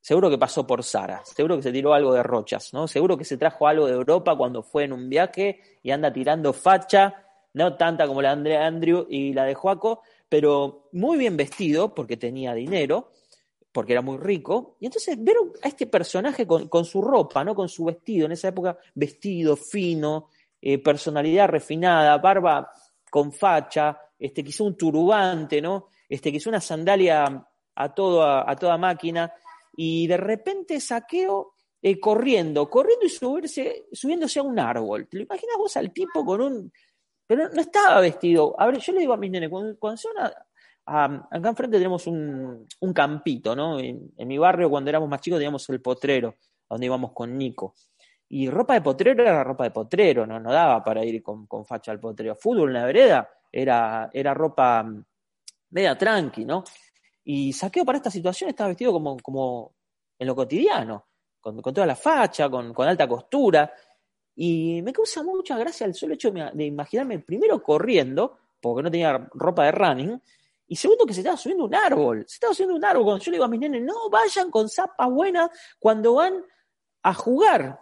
Seguro 0.00 0.30
que 0.30 0.38
pasó 0.38 0.64
por 0.64 0.84
Sara, 0.84 1.24
seguro 1.24 1.56
que 1.56 1.64
se 1.64 1.72
tiró 1.72 1.92
algo 1.92 2.14
de 2.14 2.22
rochas, 2.22 2.72
¿no? 2.72 2.86
Seguro 2.86 3.16
que 3.16 3.24
se 3.24 3.36
trajo 3.36 3.66
algo 3.66 3.86
de 3.86 3.94
Europa 3.94 4.36
cuando 4.36 4.62
fue 4.62 4.84
en 4.84 4.92
un 4.92 5.08
viaje 5.08 5.60
y 5.82 5.90
anda 5.90 6.12
tirando 6.12 6.52
facha, 6.52 7.26
no 7.54 7.76
tanta 7.76 8.06
como 8.06 8.22
la 8.22 8.36
de 8.36 8.56
Andrew 8.56 9.06
y 9.10 9.32
la 9.32 9.44
de 9.44 9.54
Joaco, 9.54 10.02
pero 10.28 10.88
muy 10.92 11.18
bien 11.18 11.36
vestido 11.36 11.94
porque 11.94 12.16
tenía 12.16 12.54
dinero, 12.54 13.12
porque 13.72 13.92
era 13.92 14.02
muy 14.02 14.18
rico. 14.18 14.76
Y 14.80 14.86
entonces 14.86 15.22
ver 15.22 15.36
a 15.62 15.68
este 15.68 15.86
personaje 15.86 16.46
con, 16.46 16.84
su 16.84 17.02
ropa, 17.02 17.44
¿no? 17.44 17.54
con 17.54 17.68
su 17.68 17.84
vestido, 17.84 18.26
en 18.26 18.32
esa 18.32 18.48
época 18.48 18.78
vestido, 18.94 19.56
fino, 19.56 20.28
eh, 20.60 20.78
personalidad 20.78 21.48
refinada, 21.48 22.16
barba 22.18 22.70
con 23.10 23.32
facha, 23.32 23.98
este, 24.18 24.42
quizá 24.42 24.64
un 24.64 24.76
turbante, 24.76 25.60
¿no? 25.60 25.88
este, 26.08 26.32
quizá 26.32 26.50
una 26.50 26.60
sandalia 26.60 27.46
a, 27.74 27.94
todo, 27.94 28.22
a, 28.24 28.56
toda 28.56 28.78
máquina, 28.78 29.32
y 29.76 30.06
de 30.06 30.16
repente 30.16 30.80
saqueo 30.80 31.54
eh, 31.82 32.00
corriendo, 32.00 32.68
corriendo 32.70 33.06
y 33.06 33.10
subirse, 33.10 33.86
subiéndose 33.92 34.38
a 34.38 34.42
un 34.42 34.58
árbol. 34.58 35.06
¿Te 35.06 35.18
lo 35.18 35.24
imaginas 35.24 35.56
vos 35.58 35.76
al 35.76 35.92
tipo 35.92 36.24
con 36.24 36.40
un 36.40 36.72
pero 37.26 37.48
no 37.48 37.60
estaba 37.60 38.00
vestido. 38.00 38.54
A 38.58 38.66
ver, 38.66 38.78
yo 38.78 38.92
le 38.92 39.00
digo 39.00 39.12
a 39.12 39.16
mis 39.16 39.30
nenes, 39.30 39.50
cuando, 39.50 39.96
son 39.96 40.12
acá 40.86 41.48
enfrente 41.48 41.78
tenemos 41.78 42.06
un, 42.06 42.66
campito, 42.94 43.56
¿no? 43.56 43.78
En, 43.78 44.12
mi 44.18 44.38
barrio, 44.38 44.70
cuando 44.70 44.90
éramos 44.90 45.08
más 45.08 45.20
chicos, 45.20 45.38
teníamos 45.38 45.68
el 45.70 45.80
potrero, 45.80 46.36
donde 46.68 46.86
íbamos 46.86 47.12
con 47.12 47.36
Nico. 47.36 47.74
Y 48.28 48.48
ropa 48.48 48.74
de 48.74 48.80
potrero 48.80 49.22
era 49.22 49.44
ropa 49.44 49.64
de 49.64 49.70
potrero, 49.70 50.26
no, 50.26 50.40
no 50.40 50.52
daba 50.52 50.82
para 50.82 51.04
ir 51.04 51.22
con, 51.22 51.46
facha 51.64 51.92
al 51.92 52.00
potrero. 52.00 52.34
Fútbol 52.36 52.68
en 52.68 52.74
la 52.74 52.84
vereda 52.84 53.28
era, 53.50 54.10
era 54.12 54.34
ropa 54.34 54.82
mm, 54.82 55.04
media 55.70 55.96
tranqui, 55.96 56.44
¿no? 56.44 56.64
Y 57.24 57.52
saqueo 57.52 57.84
para 57.84 57.98
esta 57.98 58.10
situación 58.10 58.50
estaba 58.50 58.68
vestido 58.68 58.92
como, 58.92 59.16
como 59.18 59.74
en 60.18 60.26
lo 60.26 60.34
cotidiano, 60.34 61.06
con, 61.40 61.60
toda 61.60 61.86
la 61.86 61.96
facha, 61.96 62.48
con, 62.48 62.72
con 62.72 62.88
alta 62.88 63.08
costura. 63.08 63.72
Y 64.36 64.82
me 64.82 64.92
causa 64.92 65.22
mucha 65.22 65.56
gracia 65.56 65.86
el 65.86 65.94
solo 65.94 66.12
hecho 66.14 66.30
de 66.30 66.64
imaginarme 66.64 67.20
primero 67.20 67.62
corriendo, 67.62 68.36
porque 68.60 68.82
no 68.82 68.90
tenía 68.90 69.28
ropa 69.32 69.64
de 69.64 69.72
running, 69.72 70.22
y 70.68 70.76
segundo 70.76 71.06
que 71.06 71.14
se 71.14 71.20
estaba 71.20 71.38
subiendo 71.38 71.64
un 71.64 71.74
árbol. 71.74 72.24
Se 72.28 72.34
estaba 72.34 72.52
subiendo 72.52 72.76
un 72.76 72.84
árbol. 72.84 73.04
Cuando 73.04 73.24
yo 73.24 73.30
le 73.30 73.36
digo 73.36 73.44
a 73.44 73.48
mis 73.48 73.60
nenes, 73.60 73.82
no 73.82 74.10
vayan 74.10 74.50
con 74.50 74.68
zapas 74.68 75.10
buenas 75.10 75.50
cuando 75.78 76.14
van 76.14 76.44
a 77.02 77.14
jugar. 77.14 77.80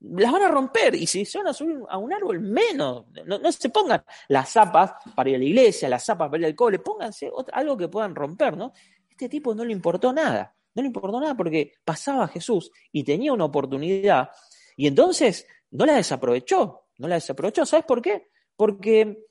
Las 0.00 0.32
van 0.32 0.42
a 0.42 0.48
romper. 0.48 0.94
Y 0.94 1.06
si 1.06 1.24
se 1.24 1.38
van 1.38 1.48
a 1.48 1.52
subir 1.52 1.78
a 1.88 1.98
un 1.98 2.12
árbol, 2.12 2.40
menos. 2.40 3.04
No, 3.26 3.52
se 3.52 3.68
pongan 3.68 4.02
las 4.28 4.50
zapas 4.50 4.92
para 5.14 5.30
ir 5.30 5.36
a 5.36 5.38
la 5.38 5.44
iglesia, 5.44 5.88
las 5.88 6.04
zapas 6.04 6.28
para 6.28 6.40
ir 6.40 6.46
al 6.46 6.54
cole. 6.56 6.78
Pónganse 6.78 7.30
algo 7.52 7.76
que 7.76 7.88
puedan 7.88 8.14
romper, 8.14 8.56
¿no? 8.56 8.72
Este 9.08 9.28
tipo 9.28 9.54
no 9.54 9.64
le 9.64 9.72
importó 9.72 10.12
nada, 10.12 10.56
no 10.74 10.82
le 10.82 10.88
importó 10.88 11.20
nada 11.20 11.36
porque 11.36 11.74
pasaba 11.84 12.26
Jesús 12.26 12.72
y 12.90 13.04
tenía 13.04 13.32
una 13.32 13.44
oportunidad 13.44 14.30
y 14.76 14.86
entonces 14.86 15.46
no 15.74 15.86
la 15.86 15.96
desaprovechó, 15.96 16.84
no 16.98 17.08
la 17.08 17.16
desaprovechó. 17.16 17.66
¿Sabes 17.66 17.84
por 17.84 18.00
qué? 18.00 18.28
Porque 18.56 19.26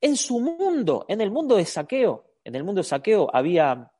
en 0.00 0.16
su 0.16 0.40
mundo, 0.40 1.04
en 1.06 1.20
el 1.20 1.30
mundo 1.30 1.56
de 1.56 1.66
saqueo, 1.66 2.24
en 2.44 2.54
el 2.56 2.64
mundo 2.64 2.80
de 2.80 2.88
saqueo 2.88 3.28
había 3.32 3.92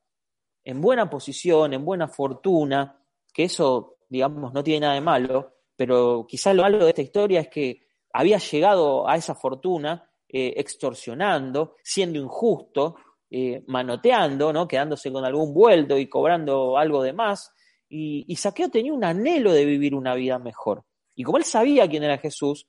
en 0.65 0.81
buena 0.81 1.11
posición, 1.11 1.75
en 1.75 1.85
buena 1.85 2.09
fortuna, 2.09 2.99
que 3.33 3.45
eso, 3.45 3.99
digamos, 4.09 4.55
no 4.55 4.65
tiene 4.65 4.81
nada 4.81 4.95
de 4.95 5.01
malo, 5.03 5.57
pero 5.77 6.25
quizás 6.27 6.55
lo 6.55 6.63
malo 6.63 6.79
de 6.79 6.91
esta 6.91 7.03
historia 7.03 7.41
es 7.41 7.49
que 7.49 7.87
había 8.13 8.39
llegado 8.39 9.07
a 9.07 9.17
esa 9.17 9.35
fortuna 9.35 10.11
eh, 10.29 10.55
extorsionando, 10.57 11.77
siendo 11.83 12.19
injusto, 12.19 12.97
eh, 13.31 13.65
manoteando, 13.67 14.51
¿no? 14.53 14.67
quedándose 14.67 15.13
con 15.13 15.25
algún 15.27 15.53
vuelto 15.53 15.99
y 15.99 16.09
cobrando 16.09 16.79
algo 16.79 17.03
de 17.03 17.13
más. 17.13 17.53
Y, 17.89 18.25
y 18.27 18.37
Saqueo 18.37 18.71
tenía 18.71 18.95
un 18.95 19.05
anhelo 19.05 19.53
de 19.53 19.67
vivir 19.67 19.95
una 19.95 20.15
vida 20.15 20.39
mejor. 20.39 20.85
Y 21.15 21.25
como 21.25 21.39
él 21.39 21.45
sabía 21.45 21.89
quién 21.89 22.03
era 22.03 22.19
Jesús, 22.19 22.67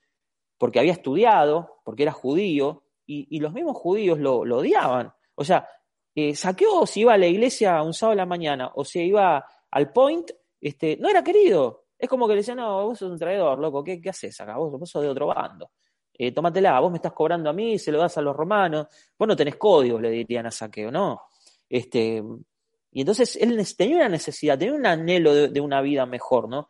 porque 0.57 0.79
había 0.79 0.93
estudiado, 0.93 1.81
porque 1.83 2.03
era 2.03 2.11
judío, 2.11 2.83
y, 3.05 3.39
los 3.39 3.53
mismos 3.53 3.77
judíos 3.77 4.17
lo, 4.19 4.39
odiaban. 4.39 5.11
O 5.35 5.43
sea, 5.43 5.67
eh, 6.15 6.35
Saqueo 6.35 6.85
si 6.85 7.01
iba 7.01 7.13
a 7.13 7.17
la 7.17 7.27
iglesia 7.27 7.81
un 7.83 7.93
sábado 7.93 8.13
a 8.13 8.23
la 8.23 8.25
mañana 8.25 8.71
o 8.75 8.85
se 8.85 9.03
iba 9.03 9.45
al 9.71 9.91
point, 9.91 10.31
este, 10.61 10.97
no 10.97 11.09
era 11.09 11.23
querido. 11.23 11.87
Es 11.97 12.09
como 12.09 12.27
que 12.27 12.33
le 12.33 12.37
decían, 12.37 12.57
no, 12.57 12.85
vos 12.85 12.99
sos 12.99 13.11
un 13.11 13.19
traidor, 13.19 13.59
loco, 13.59 13.83
¿qué, 13.83 14.01
haces 14.09 14.39
acá? 14.39 14.57
Vos, 14.57 14.79
vos 14.79 14.89
sos 14.89 15.01
de 15.01 15.09
otro 15.09 15.27
bando. 15.27 15.71
Eh, 16.13 16.31
tómatela, 16.31 16.79
vos 16.79 16.91
me 16.91 16.97
estás 16.97 17.13
cobrando 17.13 17.49
a 17.49 17.53
mí, 17.53 17.79
se 17.79 17.91
lo 17.91 17.97
das 17.97 18.17
a 18.17 18.21
los 18.21 18.35
romanos, 18.35 18.87
vos 19.17 19.27
no 19.27 19.35
tenés 19.35 19.55
códigos, 19.55 20.01
le 20.01 20.11
dirían 20.11 20.45
a 20.45 20.51
Saqueo, 20.51 20.91
¿no? 20.91 21.23
Este, 21.67 22.23
y 22.91 23.01
entonces 23.01 23.35
él 23.37 23.59
tenía 23.75 23.97
una 23.97 24.09
necesidad, 24.09 24.57
tenía 24.57 24.75
un 24.75 24.85
anhelo 24.85 25.33
de, 25.33 25.47
de 25.47 25.59
una 25.59 25.81
vida 25.81 26.05
mejor, 26.05 26.47
¿no? 26.47 26.69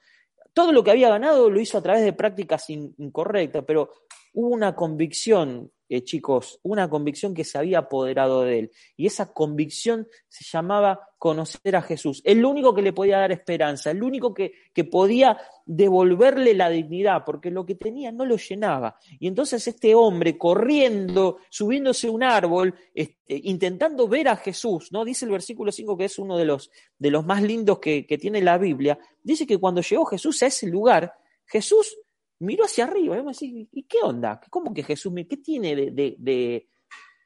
Todo 0.54 0.72
lo 0.72 0.84
que 0.84 0.92
había 0.92 1.10
ganado 1.10 1.50
lo 1.50 1.60
hizo 1.60 1.78
a 1.78 1.82
través 1.82 2.04
de 2.04 2.14
prácticas 2.14 2.70
incorrectas, 2.70 3.64
pero 3.66 3.90
una 4.34 4.76
convicción, 4.76 5.72
eh, 5.88 6.04
chicos, 6.04 6.60
una 6.64 6.90
convicción 6.90 7.34
que 7.34 7.44
se 7.44 7.58
había 7.58 7.80
apoderado 7.80 8.42
de 8.42 8.60
él. 8.60 8.72
Y 8.98 9.06
esa 9.06 9.32
convicción 9.32 10.08
se 10.28 10.44
llamaba 10.44 11.00
conocer 11.20 11.76
a 11.76 11.82
Jesús. 11.82 12.22
El 12.26 12.44
único 12.44 12.74
que 12.74 12.82
le 12.82 12.94
podía 12.94 13.20
dar 13.20 13.32
esperanza, 13.32 13.92
el 13.92 14.02
único 14.02 14.34
que, 14.34 14.54
que 14.74 14.84
podía 14.86 15.38
devolverle 15.66 16.54
la 16.56 16.70
dignidad, 16.70 17.24
porque 17.26 17.52
lo 17.52 17.66
que 17.66 17.76
tenía 17.76 18.12
no 18.12 18.26
lo 18.26 18.38
llenaba. 18.38 18.98
Y 19.20 19.28
entonces 19.28 19.68
este 19.68 19.94
hombre 19.94 20.38
corriendo, 20.38 21.38
subiéndose 21.50 22.10
un 22.10 22.24
árbol, 22.24 22.74
este, 22.94 23.40
intentando 23.44 24.08
ver 24.08 24.30
a 24.30 24.36
Jesús, 24.36 24.92
¿no? 24.92 25.06
Dice 25.06 25.26
el 25.26 25.32
versículo 25.32 25.72
5 25.72 25.96
que 25.96 26.06
es 26.06 26.18
uno 26.18 26.38
de 26.38 26.46
los, 26.46 26.72
de 26.98 27.12
los 27.12 27.26
más 27.26 27.44
lindos 27.44 27.80
que, 27.80 28.08
que 28.08 28.18
tiene 28.18 28.42
la 28.42 28.58
Biblia, 28.58 28.98
dice 29.22 29.46
que 29.46 29.60
cuando 29.60 29.82
llegó 29.82 30.06
Jesús 30.06 30.42
a 30.42 30.48
ese 30.48 30.68
lugar, 30.68 31.14
Jesús 31.46 31.98
miró 32.44 32.66
hacia 32.66 32.86
arriba. 32.86 33.18
Y 33.42 33.70
¿y 33.72 33.84
qué 33.84 34.00
onda? 34.04 34.40
¿Cómo 34.50 34.74
que 34.74 34.84
Jesús, 34.84 35.14
qué 35.30 35.38
tiene 35.38 35.76
de, 35.92 36.68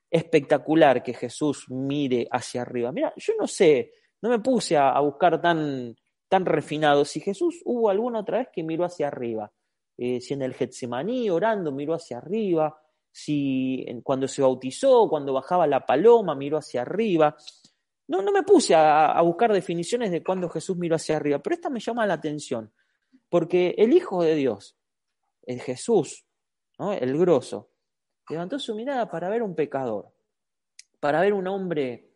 espectacular 0.10 1.04
que 1.04 1.14
Jesús 1.14 1.66
mire 1.70 2.28
hacia 2.32 2.62
arriba? 2.62 2.92
Mira, 2.92 3.14
yo 3.18 3.34
no 3.38 3.48
sé, 3.48 3.92
no 4.22 4.30
me 4.30 4.40
puse 4.40 4.78
a, 4.78 5.00
buscar 5.00 5.42
tan, 5.42 5.96
tan 6.28 6.46
refinado 6.46 7.04
si 7.04 7.20
Jesús 7.20 7.62
hubo 7.66 7.90
alguna 7.90 8.20
otra 8.20 8.40
vez 8.40 8.50
que 8.54 8.64
miró 8.64 8.86
hacia 8.86 9.08
arriba. 9.08 9.52
Eh, 9.98 10.22
si 10.22 10.36
en 10.36 10.44
el 10.44 10.54
Getsemaní 10.54 11.30
orando 11.30 11.72
miró 11.72 11.96
hacia 11.96 12.20
arriba, 12.20 12.80
si 13.12 13.84
cuando 14.04 14.28
se 14.28 14.44
bautizó, 14.44 15.10
cuando 15.10 15.34
bajaba 15.34 15.66
la 15.66 15.86
paloma 15.86 16.36
miró 16.36 16.58
hacia 16.58 16.84
arriba. 16.84 17.36
No, 18.08 18.22
no 18.22 18.32
me 18.32 18.44
puse 18.44 18.76
a, 18.76 19.12
a 19.12 19.22
buscar 19.24 19.52
definiciones 19.52 20.12
de 20.12 20.24
cuándo 20.24 20.48
Jesús 20.50 20.78
miró 20.78 20.96
hacia 20.96 21.18
arriba, 21.18 21.40
pero 21.40 21.56
esta 21.56 21.70
me 21.70 21.80
llama 21.80 22.06
la 22.06 22.14
atención, 22.14 22.72
porque 23.28 23.74
el 23.78 23.92
Hijo 23.92 24.24
de 24.24 24.36
Dios, 24.36 24.78
el 25.48 25.62
Jesús, 25.62 26.26
¿no? 26.78 26.94
el 26.94 27.18
grosso, 27.18 27.72
levantó 28.30 28.60
su 28.60 28.76
mirada 28.76 29.10
para 29.10 29.30
ver 29.30 29.42
un 29.42 29.56
pecador, 29.56 30.14
para 31.00 31.22
ver 31.22 31.34
un 31.34 31.48
hombre 31.48 32.12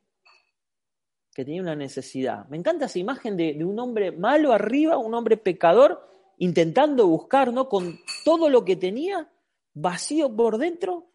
que 1.34 1.46
tenía 1.46 1.62
una 1.62 1.76
necesidad. 1.76 2.46
Me 2.50 2.58
encanta 2.58 2.86
esa 2.86 3.00
imagen 3.00 3.38
de, 3.38 3.64
un 3.64 3.80
hombre 3.80 4.12
malo 4.12 4.52
arriba, 4.52 4.98
un 4.98 5.14
hombre 5.14 5.38
pecador, 5.38 6.06
intentando 6.40 7.08
buscar, 7.08 7.54
¿no? 7.54 7.70
Con 7.70 8.00
todo 8.26 8.50
lo 8.50 8.66
que 8.66 8.76
tenía, 8.76 9.32
vacío 9.74 10.36
por 10.36 10.58
dentro, 10.58 11.12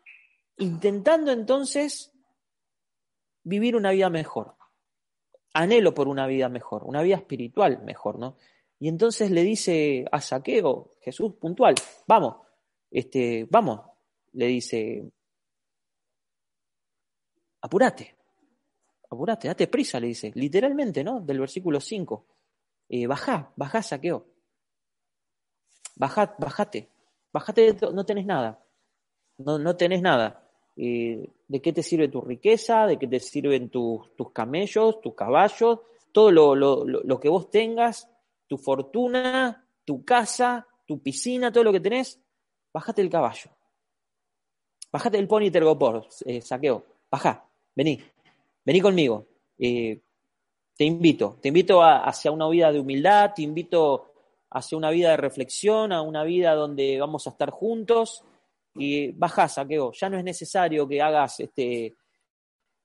intentando 0.56 1.32
entonces 1.32 2.12
vivir 3.42 3.76
una 3.76 3.90
vida 3.90 4.08
mejor. 4.08 4.56
Anhelo 5.52 5.92
por 5.92 6.08
una 6.08 6.26
vida 6.26 6.48
mejor, 6.48 6.84
una 6.84 7.02
vida 7.02 7.16
espiritual 7.16 7.82
mejor, 7.82 8.18
¿no? 8.18 8.36
Y 8.78 8.88
entonces 8.88 9.30
le 9.30 9.42
dice 9.42 10.04
a 10.12 10.20
Saqueo, 10.20 10.96
Jesús 11.00 11.34
puntual, 11.34 11.74
vamos, 12.06 12.36
este, 12.90 13.46
vamos, 13.50 13.80
le 14.32 14.46
dice, 14.46 15.10
apúrate, 17.62 18.14
apúrate, 19.08 19.48
date 19.48 19.66
prisa, 19.68 19.98
le 19.98 20.08
dice, 20.08 20.30
literalmente, 20.34 21.02
¿no? 21.02 21.20
Del 21.20 21.40
versículo 21.40 21.80
5. 21.80 22.26
Eh, 22.88 23.06
bajá, 23.06 23.52
bajá, 23.56 23.82
Saqueo. 23.82 24.26
Bajá, 25.96 26.36
bajate, 26.38 26.90
bajate, 27.32 27.74
no 27.94 28.04
tenés 28.04 28.26
nada, 28.26 28.62
no, 29.38 29.58
no 29.58 29.74
tenés 29.74 30.02
nada. 30.02 30.42
Eh, 30.76 31.32
¿De 31.48 31.62
qué 31.62 31.72
te 31.72 31.82
sirve 31.82 32.08
tu 32.08 32.20
riqueza? 32.20 32.86
¿De 32.86 32.98
qué 32.98 33.06
te 33.06 33.20
sirven 33.20 33.70
tus, 33.70 34.14
tus 34.14 34.30
camellos, 34.32 35.00
tus 35.00 35.14
caballos? 35.14 35.80
Todo 36.12 36.30
lo, 36.30 36.54
lo, 36.54 36.84
lo 36.84 37.20
que 37.20 37.30
vos 37.30 37.48
tengas 37.50 38.10
tu 38.46 38.58
fortuna, 38.58 39.66
tu 39.84 40.04
casa, 40.04 40.66
tu 40.86 41.02
piscina, 41.02 41.52
todo 41.52 41.64
lo 41.64 41.72
que 41.72 41.80
tenés, 41.80 42.20
bájate 42.72 43.02
el 43.02 43.10
caballo. 43.10 43.50
Bájate 44.92 45.18
el 45.18 45.28
pony 45.28 45.50
tergopor, 45.50 46.06
eh, 46.24 46.40
saqueo. 46.40 46.84
Bajá, 47.10 47.44
vení, 47.74 48.00
vení 48.64 48.80
conmigo. 48.80 49.26
Eh, 49.58 50.00
te 50.76 50.84
invito, 50.84 51.38
te 51.40 51.48
invito 51.48 51.82
hacia 51.82 52.30
una 52.30 52.48
vida 52.48 52.70
de 52.70 52.80
humildad, 52.80 53.32
te 53.34 53.42
invito 53.42 54.12
hacia 54.50 54.78
una 54.78 54.90
vida 54.90 55.10
de 55.10 55.16
reflexión, 55.16 55.92
a 55.92 56.02
una 56.02 56.22
vida 56.22 56.54
donde 56.54 56.98
vamos 56.98 57.26
a 57.26 57.30
estar 57.30 57.50
juntos. 57.50 58.22
Y 58.74 59.10
bajá, 59.12 59.48
saqueo. 59.48 59.92
Ya 59.92 60.08
no 60.08 60.18
es 60.18 60.24
necesario 60.24 60.86
que 60.86 61.00
hagas 61.00 61.40
este, 61.40 61.94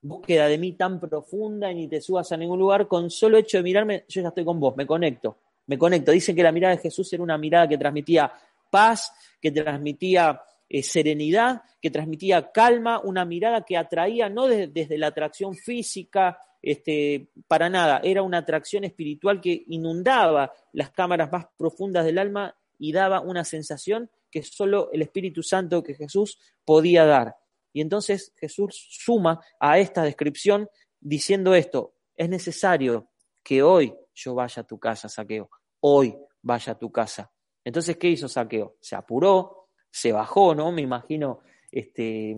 búsqueda 0.01 0.47
de 0.47 0.57
mí 0.57 0.73
tan 0.73 0.99
profunda 0.99 1.71
y 1.71 1.75
ni 1.75 1.87
te 1.87 2.01
subas 2.01 2.31
a 2.31 2.37
ningún 2.37 2.59
lugar. 2.59 2.87
Con 2.87 3.09
solo 3.09 3.37
hecho 3.37 3.57
de 3.57 3.63
mirarme, 3.63 4.05
yo 4.07 4.21
ya 4.21 4.29
estoy 4.29 4.45
con 4.45 4.59
vos, 4.59 4.75
me 4.75 4.87
conecto 4.87 5.37
me 5.71 5.77
conecto. 5.77 6.11
Dicen 6.11 6.35
que 6.35 6.43
la 6.43 6.51
mirada 6.51 6.75
de 6.75 6.81
Jesús 6.81 7.11
era 7.13 7.23
una 7.23 7.37
mirada 7.37 7.65
que 7.65 7.77
transmitía 7.77 8.29
paz, 8.69 9.13
que 9.39 9.51
transmitía 9.51 10.41
eh, 10.67 10.83
serenidad, 10.83 11.61
que 11.81 11.89
transmitía 11.89 12.51
calma, 12.51 12.99
una 12.99 13.23
mirada 13.23 13.63
que 13.63 13.77
atraía 13.77 14.27
no 14.27 14.47
desde 14.47 14.97
la 14.97 15.07
atracción 15.07 15.55
física, 15.55 16.37
este, 16.61 17.29
para 17.47 17.69
nada, 17.69 18.01
era 18.03 18.21
una 18.21 18.39
atracción 18.39 18.83
espiritual 18.83 19.39
que 19.39 19.63
inundaba 19.67 20.51
las 20.73 20.91
cámaras 20.91 21.31
más 21.31 21.45
profundas 21.57 22.03
del 22.03 22.17
alma 22.17 22.53
y 22.77 22.91
daba 22.91 23.21
una 23.21 23.45
sensación 23.45 24.09
que 24.29 24.43
solo 24.43 24.89
el 24.91 25.01
Espíritu 25.03 25.41
Santo 25.41 25.81
que 25.81 25.95
Jesús 25.95 26.37
podía 26.65 27.05
dar. 27.05 27.37
Y 27.71 27.79
entonces 27.79 28.33
Jesús 28.35 28.87
suma 28.89 29.39
a 29.57 29.79
esta 29.79 30.03
descripción 30.03 30.67
diciendo 30.99 31.55
esto, 31.55 31.93
es 32.17 32.27
necesario 32.27 33.07
que 33.41 33.63
hoy 33.63 33.93
yo 34.13 34.35
vaya 34.35 34.63
a 34.63 34.67
tu 34.67 34.77
casa, 34.77 35.07
saqueo 35.07 35.49
hoy 35.81 36.15
vaya 36.41 36.73
a 36.73 36.79
tu 36.79 36.91
casa. 36.91 37.31
Entonces, 37.63 37.97
¿qué 37.97 38.09
hizo 38.09 38.27
Saqueo? 38.27 38.77
Se 38.79 38.95
apuró, 38.95 39.69
se 39.89 40.11
bajó, 40.11 40.55
¿no? 40.55 40.71
Me 40.71 40.81
imagino, 40.81 41.41
este, 41.71 42.35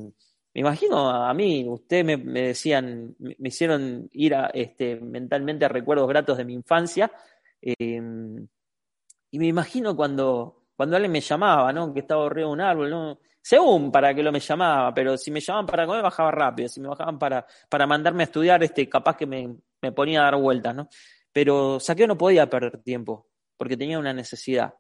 me 0.54 0.62
imagino 0.62 1.10
a 1.10 1.34
mí, 1.34 1.66
ustedes 1.68 2.06
me, 2.06 2.42
decían, 2.42 3.16
me, 3.20 3.36
hicieron 3.48 4.10
ir 4.12 4.36
a, 4.36 4.48
este, 4.48 4.98
mentalmente 4.98 5.66
a 5.66 5.70
recuerdos 5.70 6.08
gratos 6.08 6.38
de 6.38 6.46
mi 6.46 6.54
infancia, 6.54 7.12
em, 7.62 8.48
y 9.32 9.40
me 9.40 9.48
imagino 9.48 9.96
cuando, 9.96 10.66
cuando 10.76 10.96
alguien 10.96 11.12
me 11.12 11.22
llamaba, 11.22 11.72
¿no? 11.74 11.94
Que 11.94 12.02
estaba 12.02 12.26
arriba 12.26 12.48
de 12.48 12.54
un 12.54 12.62
árbol, 12.62 12.90
¿no? 12.90 13.20
Según 13.42 13.92
para 13.92 14.14
que 14.14 14.24
lo 14.24 14.32
me 14.32 14.40
llamaba, 14.40 14.94
pero 14.94 15.18
si 15.18 15.32
me 15.32 15.40
llamaban 15.42 15.66
para 15.66 15.86
comer, 15.86 16.02
bajaba 16.04 16.32
rápido, 16.32 16.70
si 16.70 16.80
me 16.82 16.88
bajaban 16.88 17.20
para, 17.20 17.46
para 17.70 17.88
mandarme 17.88 18.24
a 18.24 18.26
estudiar, 18.26 18.64
este, 18.64 18.88
capaz 18.90 19.18
que 19.18 19.26
me, 19.26 19.56
me 19.82 19.92
ponía 19.92 20.22
a 20.22 20.24
dar 20.26 20.38
vueltas, 20.38 20.76
¿no? 20.76 20.88
Pero 21.32 21.80
Saqueo 21.80 22.08
no 22.08 22.18
podía 22.18 22.50
perder 22.50 22.82
tiempo 22.84 23.28
porque 23.64 23.78
tenía 23.78 23.98
una 23.98 24.12
necesidad. 24.12 24.74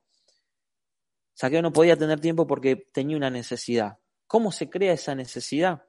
Saqueo 1.33 1.61
no 1.61 1.71
podía 1.71 1.95
tener 1.95 2.19
tiempo 2.19 2.45
porque 2.45 2.75
tenía 2.75 3.15
una 3.15 3.29
necesidad. 3.29 3.97
¿Cómo 4.27 4.51
se 4.51 4.69
crea 4.69 4.91
esa 4.91 5.15
necesidad? 5.15 5.85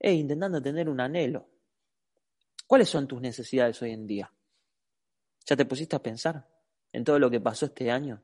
Eh, 0.00 0.14
intentando 0.14 0.62
tener 0.62 0.88
un 0.88 0.98
anhelo. 0.98 1.46
¿Cuáles 2.66 2.88
son 2.88 3.06
tus 3.06 3.20
necesidades 3.20 3.82
hoy 3.82 3.90
en 3.90 4.06
día? 4.06 4.32
¿Ya 5.44 5.56
te 5.56 5.66
pusiste 5.66 5.94
a 5.94 6.02
pensar 6.02 6.48
en 6.90 7.04
todo 7.04 7.18
lo 7.18 7.28
que 7.28 7.38
pasó 7.38 7.66
este 7.66 7.90
año? 7.90 8.22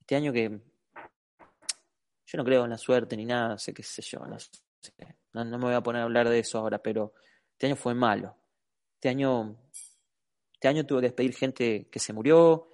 Este 0.00 0.16
año 0.16 0.32
que 0.32 0.58
yo 2.24 2.38
no 2.38 2.42
creo 2.42 2.64
en 2.64 2.70
la 2.70 2.78
suerte 2.78 3.18
ni 3.18 3.26
nada, 3.26 3.58
sé 3.58 3.74
qué 3.74 3.82
sé 3.82 4.00
yo, 4.00 4.20
no, 5.34 5.44
no 5.44 5.58
me 5.58 5.64
voy 5.64 5.74
a 5.74 5.82
poner 5.82 6.00
a 6.00 6.04
hablar 6.06 6.30
de 6.30 6.38
eso 6.38 6.56
ahora, 6.56 6.78
pero 6.78 7.12
este 7.52 7.66
año 7.66 7.76
fue 7.76 7.94
malo. 7.94 8.34
Este 8.94 9.10
año, 9.10 9.58
este 10.54 10.68
año 10.68 10.86
tuve 10.86 11.02
que 11.02 11.08
despedir 11.08 11.34
gente 11.34 11.88
que 11.90 11.98
se 11.98 12.14
murió, 12.14 12.70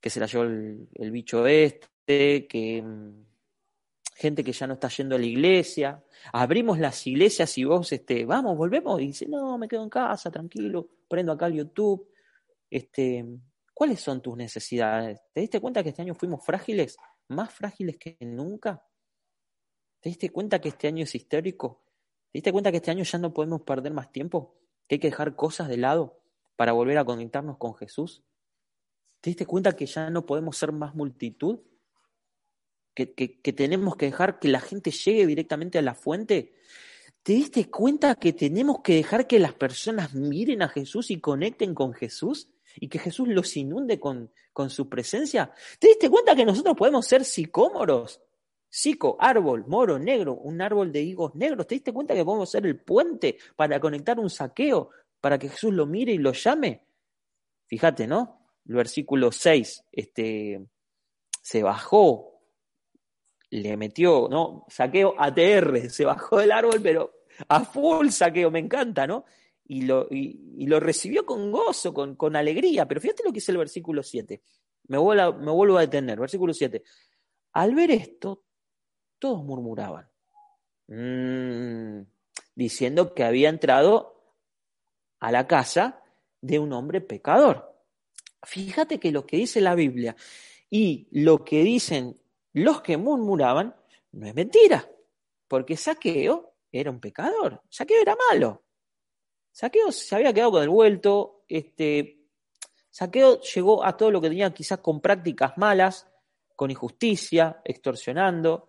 que 0.00 0.10
se 0.10 0.20
la 0.20 0.26
llevó 0.26 0.44
el, 0.44 1.10
bicho 1.10 1.46
este, 1.46 2.46
que 2.46 2.82
mm, 2.82 3.24
gente 4.14 4.42
que 4.42 4.52
ya 4.52 4.66
no 4.66 4.74
está 4.74 4.88
yendo 4.88 5.16
a 5.16 5.18
la 5.18 5.26
iglesia. 5.26 6.04
Abrimos 6.32 6.78
las 6.78 7.06
iglesias 7.06 7.56
y 7.58 7.64
vos, 7.64 7.92
este, 7.92 8.24
vamos, 8.24 8.56
volvemos, 8.56 9.00
y 9.00 9.08
dice, 9.08 9.26
no, 9.28 9.58
me 9.58 9.68
quedo 9.68 9.84
en 9.84 9.90
casa, 9.90 10.30
tranquilo, 10.30 10.88
prendo 11.08 11.32
acá 11.32 11.46
el 11.46 11.54
YouTube. 11.54 12.08
Este, 12.70 13.24
¿Cuáles 13.72 14.00
son 14.00 14.20
tus 14.20 14.36
necesidades? 14.36 15.20
¿Te 15.32 15.40
diste 15.40 15.60
cuenta 15.60 15.84
que 15.84 15.90
este 15.90 16.02
año 16.02 16.14
fuimos 16.14 16.44
frágiles? 16.44 16.96
¿Más 17.28 17.52
frágiles 17.52 17.96
que 17.96 18.16
nunca? 18.20 18.84
¿Te 20.00 20.08
diste 20.08 20.30
cuenta 20.30 20.60
que 20.60 20.70
este 20.70 20.88
año 20.88 21.04
es 21.04 21.14
histórico? 21.14 21.84
¿Te 22.32 22.38
diste 22.38 22.50
cuenta 22.50 22.72
que 22.72 22.78
este 22.78 22.90
año 22.90 23.04
ya 23.04 23.18
no 23.18 23.32
podemos 23.32 23.62
perder 23.62 23.92
más 23.92 24.10
tiempo? 24.10 24.56
¿Que 24.88 24.96
hay 24.96 24.98
que 24.98 25.10
dejar 25.10 25.36
cosas 25.36 25.68
de 25.68 25.76
lado 25.76 26.20
para 26.56 26.72
volver 26.72 26.98
a 26.98 27.04
conectarnos 27.04 27.56
con 27.56 27.76
Jesús? 27.76 28.24
¿Te 29.20 29.30
diste 29.30 29.46
cuenta 29.46 29.74
que 29.74 29.86
ya 29.86 30.10
no 30.10 30.24
podemos 30.26 30.56
ser 30.56 30.72
más 30.72 30.94
multitud? 30.94 31.60
¿Que, 32.94 33.14
que, 33.14 33.52
tenemos 33.52 33.96
que 33.96 34.06
dejar 34.06 34.40
que 34.40 34.48
la 34.48 34.60
gente 34.60 34.90
llegue 34.90 35.26
directamente 35.26 35.78
a 35.78 35.82
la 35.82 35.94
fuente? 35.94 36.54
¿Te 37.22 37.32
diste 37.32 37.70
cuenta 37.70 38.16
que 38.16 38.32
tenemos 38.32 38.80
que 38.82 38.94
dejar 38.94 39.28
que 39.28 39.38
las 39.38 39.54
personas 39.54 40.14
miren 40.14 40.62
a 40.62 40.68
Jesús 40.68 41.10
y 41.10 41.20
conecten 41.20 41.74
con 41.74 41.92
Jesús? 41.92 42.48
Y 42.76 42.88
que 42.88 42.98
Jesús 42.98 43.28
los 43.28 43.56
inunde 43.56 43.98
con, 44.00 44.32
con 44.52 44.70
su 44.70 44.88
presencia. 44.88 45.52
¿Te 45.78 45.88
diste 45.88 46.10
cuenta 46.10 46.34
que 46.34 46.44
nosotros 46.44 46.76
podemos 46.76 47.06
ser 47.06 47.24
sicómoros? 47.24 48.20
Sico, 48.68 49.16
árbol, 49.18 49.64
moro, 49.66 49.98
negro, 49.98 50.34
un 50.34 50.60
árbol 50.60 50.92
de 50.92 51.02
higos 51.02 51.34
negros. 51.34 51.66
¿Te 51.66 51.76
diste 51.76 51.92
cuenta 51.92 52.14
que 52.14 52.24
podemos 52.24 52.50
ser 52.50 52.66
el 52.66 52.78
puente 52.80 53.38
para 53.56 53.80
conectar 53.80 54.18
un 54.20 54.28
saqueo, 54.28 54.90
para 55.20 55.38
que 55.38 55.48
Jesús 55.48 55.72
lo 55.72 55.86
mire 55.86 56.12
y 56.12 56.18
lo 56.18 56.32
llame? 56.32 56.84
Fíjate, 57.66 58.06
¿no? 58.06 58.47
El 58.68 58.74
versículo 58.74 59.32
6, 59.32 59.84
este, 59.92 60.66
se 61.40 61.62
bajó, 61.62 62.42
le 63.50 63.76
metió, 63.78 64.28
¿no? 64.28 64.66
Saqueo 64.68 65.14
ATR, 65.18 65.88
se 65.88 66.04
bajó 66.04 66.38
del 66.38 66.52
árbol, 66.52 66.80
pero 66.82 67.12
a 67.48 67.64
full 67.64 68.10
saqueo, 68.10 68.50
me 68.50 68.58
encanta, 68.58 69.06
¿no? 69.06 69.24
Y 69.64 69.82
lo, 69.82 70.06
y, 70.10 70.66
lo 70.66 70.80
recibió 70.80 71.24
con 71.24 71.50
gozo, 71.50 71.94
con, 71.94 72.14
con, 72.16 72.36
alegría. 72.36 72.86
Pero 72.86 73.00
fíjate 73.00 73.22
lo 73.24 73.30
que 73.30 73.36
dice 73.36 73.52
el 73.52 73.58
versículo 73.58 74.02
7. 74.02 74.42
Me 74.88 74.98
vuelvo, 74.98 75.22
a, 75.22 75.32
me 75.32 75.50
vuelvo 75.50 75.78
a 75.78 75.82
detener, 75.82 76.18
versículo 76.18 76.52
7. 76.52 76.82
Al 77.52 77.74
ver 77.74 77.90
esto, 77.90 78.44
todos 79.18 79.42
murmuraban, 79.44 80.08
mmm, 80.88 82.02
diciendo 82.54 83.14
que 83.14 83.24
había 83.24 83.48
entrado 83.48 84.36
a 85.20 85.32
la 85.32 85.46
casa 85.46 86.02
de 86.40 86.58
un 86.58 86.72
hombre 86.74 87.00
pecador. 87.00 87.77
Fíjate 88.42 88.98
que 88.98 89.12
lo 89.12 89.26
que 89.26 89.36
dice 89.36 89.60
la 89.60 89.74
Biblia 89.74 90.16
y 90.70 91.08
lo 91.10 91.44
que 91.44 91.62
dicen 91.62 92.20
los 92.52 92.80
que 92.80 92.96
murmuraban 92.96 93.74
no 94.12 94.26
es 94.26 94.34
mentira, 94.34 94.88
porque 95.46 95.76
Saqueo 95.76 96.54
era 96.70 96.90
un 96.90 97.00
pecador, 97.00 97.62
Saqueo 97.68 98.00
era 98.00 98.16
malo. 98.30 98.64
Saqueo 99.50 99.90
se 99.92 100.14
había 100.14 100.32
quedado 100.32 100.52
con 100.52 100.62
el 100.62 100.68
vuelto, 100.68 101.44
este, 101.48 102.18
Saqueo 102.90 103.40
llegó 103.40 103.84
a 103.84 103.96
todo 103.96 104.10
lo 104.10 104.20
que 104.20 104.28
tenía 104.28 104.52
quizás 104.52 104.78
con 104.78 105.00
prácticas 105.00 105.56
malas, 105.56 106.06
con 106.54 106.70
injusticia, 106.70 107.60
extorsionando, 107.64 108.68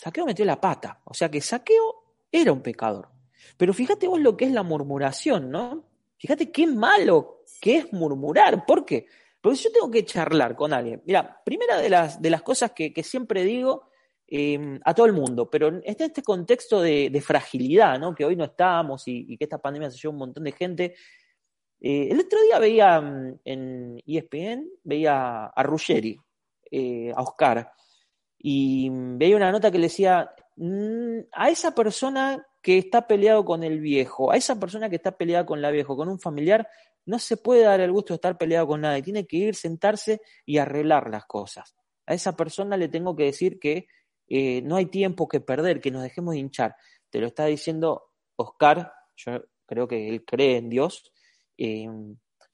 Saqueo 0.00 0.24
metió 0.24 0.46
la 0.46 0.58
pata. 0.58 1.02
O 1.04 1.12
sea 1.12 1.30
que 1.30 1.42
Saqueo 1.42 2.24
era 2.32 2.52
un 2.52 2.62
pecador. 2.62 3.10
Pero 3.58 3.74
fíjate 3.74 4.08
vos 4.08 4.18
lo 4.18 4.34
que 4.34 4.46
es 4.46 4.52
la 4.52 4.62
murmuración, 4.62 5.50
¿no? 5.50 5.84
Fíjate 6.16 6.50
qué 6.50 6.66
malo 6.66 7.39
que 7.60 7.76
es 7.76 7.92
murmurar. 7.92 8.64
¿Por 8.66 8.84
qué? 8.84 9.06
Porque 9.40 9.56
si 9.56 9.64
yo 9.64 9.72
tengo 9.72 9.90
que 9.90 10.04
charlar 10.04 10.54
con 10.54 10.72
alguien. 10.72 11.02
Mira, 11.06 11.40
primera 11.44 11.78
de 11.78 11.88
las, 11.88 12.20
de 12.20 12.30
las 12.30 12.42
cosas 12.42 12.72
que, 12.72 12.92
siempre 13.02 13.44
digo 13.44 13.88
eh, 14.26 14.78
a 14.84 14.94
todo 14.94 15.06
el 15.06 15.12
mundo, 15.12 15.50
pero 15.50 15.68
en 15.68 15.82
este 15.84 16.22
contexto 16.22 16.80
de, 16.80 17.22
fragilidad, 17.24 17.98
¿no? 17.98 18.14
Que 18.14 18.24
hoy 18.24 18.36
no 18.36 18.44
estamos 18.44 19.04
y, 19.06 19.36
que 19.36 19.44
esta 19.44 19.58
pandemia 19.58 19.90
se 19.90 19.98
llevó 19.98 20.12
un 20.12 20.18
montón 20.18 20.44
de 20.44 20.52
gente. 20.52 20.94
Eh, 21.80 22.08
el 22.10 22.20
otro 22.20 22.42
día 22.42 22.58
veía 22.58 23.00
mm, 23.00 23.40
en 23.44 24.02
ESPN, 24.06 24.68
veía 24.84 25.46
a 25.46 25.62
Ruggeri, 25.62 26.18
eh, 26.70 27.12
a 27.16 27.22
Oscar, 27.22 27.72
y 28.38 28.88
veía 28.90 29.36
una 29.36 29.50
nota 29.50 29.70
que 29.70 29.78
le 29.78 29.86
decía, 29.86 30.30
mm, 30.56 31.20
a 31.32 31.48
esa 31.48 31.74
persona 31.74 32.46
que 32.62 32.76
está 32.76 33.06
peleado 33.06 33.44
con 33.44 33.64
el 33.64 33.80
viejo, 33.80 34.30
a 34.30 34.36
esa 34.36 34.60
persona 34.60 34.90
que 34.90 34.96
está 34.96 35.16
peleada 35.16 35.46
con 35.46 35.62
la 35.62 35.70
viejo, 35.70 35.96
con 35.96 36.08
un 36.08 36.20
familiar, 36.20 36.68
no 37.10 37.18
se 37.18 37.36
puede 37.36 37.64
dar 37.64 37.80
el 37.80 37.90
gusto 37.90 38.14
de 38.14 38.16
estar 38.16 38.38
peleado 38.38 38.68
con 38.68 38.82
nadie, 38.82 39.02
tiene 39.02 39.26
que 39.26 39.36
ir, 39.36 39.54
sentarse 39.56 40.20
y 40.46 40.58
arreglar 40.58 41.10
las 41.10 41.26
cosas. 41.26 41.74
A 42.06 42.14
esa 42.14 42.36
persona 42.36 42.76
le 42.76 42.88
tengo 42.88 43.16
que 43.16 43.24
decir 43.24 43.58
que 43.58 43.88
eh, 44.28 44.62
no 44.62 44.76
hay 44.76 44.86
tiempo 44.86 45.26
que 45.26 45.40
perder, 45.40 45.80
que 45.80 45.90
nos 45.90 46.04
dejemos 46.04 46.34
de 46.34 46.40
hinchar. 46.40 46.76
Te 47.10 47.18
lo 47.18 47.26
está 47.26 47.46
diciendo 47.46 48.12
Oscar, 48.36 48.92
yo 49.16 49.42
creo 49.66 49.88
que 49.88 50.08
él 50.08 50.24
cree 50.24 50.58
en 50.58 50.70
Dios, 50.70 51.12
eh, 51.58 51.88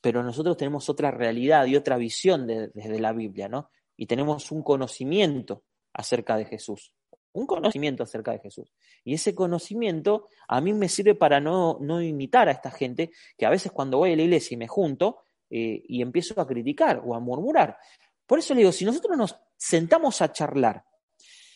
pero 0.00 0.22
nosotros 0.22 0.56
tenemos 0.56 0.88
otra 0.88 1.10
realidad 1.10 1.66
y 1.66 1.76
otra 1.76 1.98
visión 1.98 2.46
de, 2.46 2.68
desde 2.72 2.98
la 2.98 3.12
Biblia, 3.12 3.48
¿no? 3.48 3.70
Y 3.94 4.06
tenemos 4.06 4.50
un 4.52 4.62
conocimiento 4.62 5.64
acerca 5.92 6.38
de 6.38 6.46
Jesús, 6.46 6.94
un 7.36 7.46
conocimiento 7.46 8.02
acerca 8.02 8.32
de 8.32 8.38
Jesús. 8.38 8.72
Y 9.04 9.14
ese 9.14 9.34
conocimiento 9.34 10.28
a 10.48 10.60
mí 10.60 10.72
me 10.72 10.88
sirve 10.88 11.14
para 11.14 11.40
no, 11.40 11.78
no 11.80 12.02
imitar 12.02 12.48
a 12.48 12.52
esta 12.52 12.70
gente 12.70 13.10
que 13.36 13.46
a 13.46 13.50
veces 13.50 13.72
cuando 13.72 13.98
voy 13.98 14.12
a 14.12 14.16
la 14.16 14.22
iglesia 14.22 14.54
y 14.54 14.58
me 14.58 14.68
junto 14.68 15.18
eh, 15.50 15.82
y 15.86 16.02
empiezo 16.02 16.40
a 16.40 16.46
criticar 16.46 17.02
o 17.04 17.14
a 17.14 17.20
murmurar. 17.20 17.76
Por 18.26 18.38
eso 18.38 18.54
le 18.54 18.60
digo, 18.60 18.72
si 18.72 18.84
nosotros 18.84 19.16
nos 19.16 19.36
sentamos 19.56 20.20
a 20.20 20.32
charlar 20.32 20.84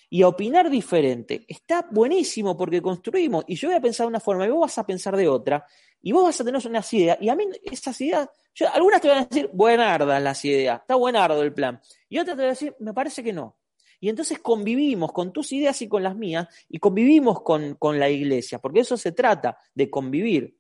y 0.09 0.23
a 0.23 0.29
opinar 0.29 0.71
diferente, 0.71 1.45
está 1.49 1.87
buenísimo 1.91 2.57
porque 2.57 2.81
construimos 2.81 3.45
y 3.49 3.57
yo 3.57 3.69
voy 3.69 3.77
a 3.77 3.81
pensar 3.81 4.05
de 4.05 4.09
una 4.09 4.21
forma 4.21 4.47
y 4.47 4.51
vos 4.51 4.61
vas 4.61 4.79
a 4.79 4.87
pensar 4.87 5.17
de 5.17 5.29
otra 5.29 5.67
y 6.03 6.13
vos 6.13 6.25
vas 6.25 6.41
a 6.41 6.45
tener 6.45 6.65
unas 6.67 6.93
ideas 6.93 7.19
y 7.21 7.29
a 7.29 7.35
mí 7.35 7.45
esas 7.65 8.01
ideas, 8.01 8.29
yo, 8.55 8.73
algunas 8.73 9.01
te 9.01 9.09
van 9.09 9.19
a 9.19 9.25
decir, 9.25 9.51
buenardas 9.53 10.23
las 10.23 10.45
ideas, 10.45 10.81
está 10.81 10.95
buenardo 10.95 11.43
el 11.43 11.53
plan 11.53 11.81
y 12.09 12.19
otras 12.19 12.37
te 12.37 12.43
van 12.43 12.49
a 12.49 12.55
decir, 12.55 12.77
me 12.79 12.95
parece 12.95 13.23
que 13.23 13.33
no. 13.33 13.60
Y 14.01 14.09
entonces 14.09 14.39
convivimos 14.39 15.13
con 15.13 15.33
tus 15.33 15.53
ideas 15.53 15.81
y 15.83 15.89
con 15.89 16.03
las 16.03 16.17
mías 16.17 16.49
y 16.69 16.79
convivimos 16.79 17.43
con, 17.43 17.75
con 17.75 17.99
la 17.99 18.09
iglesia, 18.09 18.59
porque 18.59 18.81
eso 18.81 18.97
se 18.97 19.13
trata 19.13 19.59
de 19.75 19.91
convivir. 19.91 20.57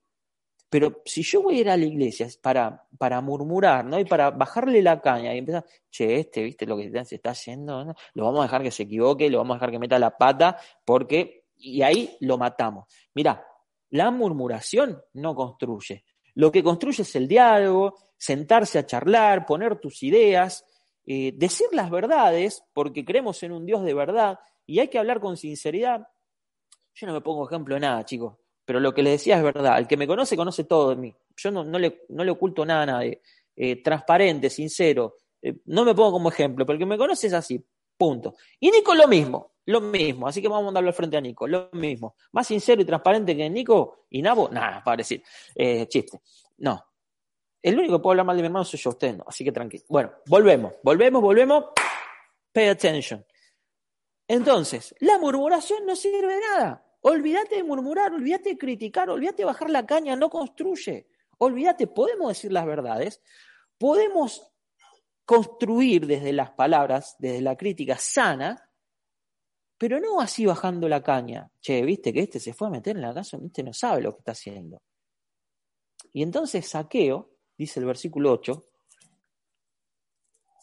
Pero 0.70 1.02
si 1.04 1.24
yo 1.24 1.42
voy 1.42 1.56
a 1.56 1.60
ir 1.62 1.70
a 1.70 1.76
la 1.76 1.84
iglesia 1.84 2.28
para, 2.40 2.86
para 2.96 3.20
murmurar, 3.20 3.84
¿no? 3.84 3.98
Y 3.98 4.04
para 4.04 4.30
bajarle 4.30 4.80
la 4.80 5.00
caña 5.00 5.34
y 5.34 5.38
empezar, 5.38 5.64
che, 5.90 6.20
este, 6.20 6.44
¿viste 6.44 6.64
lo 6.64 6.76
que 6.76 7.04
se 7.04 7.16
está 7.16 7.30
haciendo? 7.30 7.84
¿no? 7.84 7.94
Lo 8.14 8.24
vamos 8.24 8.40
a 8.40 8.42
dejar 8.44 8.62
que 8.62 8.70
se 8.70 8.84
equivoque, 8.84 9.28
lo 9.28 9.38
vamos 9.38 9.54
a 9.54 9.58
dejar 9.58 9.72
que 9.72 9.78
meta 9.80 9.98
la 9.98 10.16
pata, 10.16 10.58
porque, 10.84 11.46
y 11.56 11.82
ahí 11.82 12.16
lo 12.20 12.38
matamos. 12.38 12.86
Mira, 13.14 13.44
la 13.90 14.12
murmuración 14.12 15.02
no 15.14 15.34
construye. 15.34 16.04
Lo 16.34 16.52
que 16.52 16.62
construye 16.62 17.02
es 17.02 17.16
el 17.16 17.26
diálogo, 17.26 17.96
sentarse 18.16 18.78
a 18.78 18.86
charlar, 18.86 19.46
poner 19.46 19.80
tus 19.80 20.04
ideas, 20.04 20.64
eh, 21.06 21.32
decir 21.34 21.66
las 21.72 21.90
verdades, 21.90 22.62
porque 22.72 23.04
creemos 23.04 23.42
en 23.42 23.52
un 23.52 23.66
Dios 23.66 23.82
de 23.84 23.94
verdad, 23.94 24.38
y 24.66 24.78
hay 24.78 24.88
que 24.88 24.98
hablar 24.98 25.20
con 25.20 25.36
sinceridad. 25.36 26.06
Yo 26.94 27.06
no 27.06 27.12
me 27.12 27.20
pongo 27.20 27.46
ejemplo 27.46 27.74
de 27.74 27.80
nada, 27.80 28.04
chicos, 28.04 28.36
pero 28.64 28.80
lo 28.80 28.94
que 28.94 29.02
les 29.02 29.14
decía 29.14 29.36
es 29.36 29.42
verdad. 29.42 29.78
El 29.78 29.86
que 29.86 29.96
me 29.96 30.06
conoce, 30.06 30.36
conoce 30.36 30.64
todo 30.64 30.90
de 30.90 30.96
mí. 30.96 31.14
Yo 31.36 31.50
no, 31.50 31.64
no, 31.64 31.78
le, 31.78 32.02
no 32.10 32.22
le, 32.22 32.30
oculto 32.30 32.64
nada 32.64 32.82
a 32.82 32.86
nadie. 32.86 33.22
Eh, 33.56 33.82
transparente, 33.82 34.50
sincero. 34.50 35.16
Eh, 35.42 35.56
no 35.66 35.84
me 35.84 35.94
pongo 35.94 36.12
como 36.12 36.28
ejemplo, 36.28 36.64
pero 36.66 36.74
el 36.74 36.80
que 36.80 36.86
me 36.86 36.98
conoce 36.98 37.26
es 37.26 37.32
así. 37.32 37.64
Punto. 37.96 38.36
Y 38.58 38.70
Nico 38.70 38.94
lo 38.94 39.08
mismo, 39.08 39.52
lo 39.66 39.80
mismo. 39.80 40.28
Así 40.28 40.40
que 40.40 40.48
vamos 40.48 40.62
a 40.62 40.66
mandarlo 40.66 40.88
al 40.88 40.94
frente 40.94 41.16
a 41.16 41.20
Nico, 41.20 41.46
lo 41.46 41.70
mismo. 41.72 42.14
Más 42.32 42.46
sincero 42.46 42.80
y 42.80 42.84
transparente 42.84 43.36
que 43.36 43.50
Nico 43.50 44.06
y 44.10 44.22
Nabo, 44.22 44.48
nada, 44.48 44.82
para 44.84 44.98
decir. 44.98 45.22
chiste. 45.88 46.20
No, 46.58 46.89
el 47.62 47.78
único 47.78 47.98
que 47.98 48.02
puede 48.02 48.12
hablar 48.14 48.26
mal 48.26 48.36
de 48.36 48.42
mi 48.42 48.46
hermano 48.46 48.64
soy 48.64 48.78
yo, 48.78 48.90
usted 48.90 49.16
no, 49.16 49.24
así 49.26 49.44
que 49.44 49.52
tranquilo. 49.52 49.84
Bueno, 49.88 50.12
volvemos, 50.26 50.74
volvemos, 50.82 51.20
volvemos. 51.22 51.64
Pay 52.52 52.68
attention. 52.68 53.24
Entonces, 54.26 54.94
la 55.00 55.18
murmuración 55.18 55.84
no 55.84 55.94
sirve 55.94 56.34
de 56.34 56.40
nada. 56.40 56.86
Olvídate 57.02 57.56
de 57.56 57.64
murmurar, 57.64 58.12
olvídate 58.12 58.50
de 58.50 58.58
criticar, 58.58 59.10
olvídate 59.10 59.38
de 59.38 59.46
bajar 59.46 59.70
la 59.70 59.86
caña, 59.86 60.16
no 60.16 60.30
construye. 60.30 61.08
Olvídate, 61.38 61.86
podemos 61.86 62.28
decir 62.28 62.52
las 62.52 62.66
verdades, 62.66 63.22
podemos 63.78 64.52
construir 65.24 66.06
desde 66.06 66.32
las 66.32 66.50
palabras, 66.50 67.16
desde 67.18 67.40
la 67.40 67.56
crítica 67.56 67.96
sana, 67.96 68.70
pero 69.78 69.98
no 69.98 70.20
así 70.20 70.44
bajando 70.44 70.88
la 70.88 71.02
caña. 71.02 71.50
Che, 71.60 71.82
viste 71.82 72.12
que 72.12 72.20
este 72.20 72.38
se 72.40 72.52
fue 72.52 72.68
a 72.68 72.70
meter 72.70 72.96
en 72.96 73.02
la 73.02 73.14
casa, 73.14 73.38
este 73.42 73.62
no 73.62 73.72
sabe 73.72 74.02
lo 74.02 74.12
que 74.12 74.18
está 74.18 74.32
haciendo. 74.32 74.82
Y 76.12 76.22
entonces 76.22 76.68
Saqueo 76.68 77.30
dice 77.60 77.78
el 77.78 77.84
versículo 77.84 78.32
8, 78.32 78.66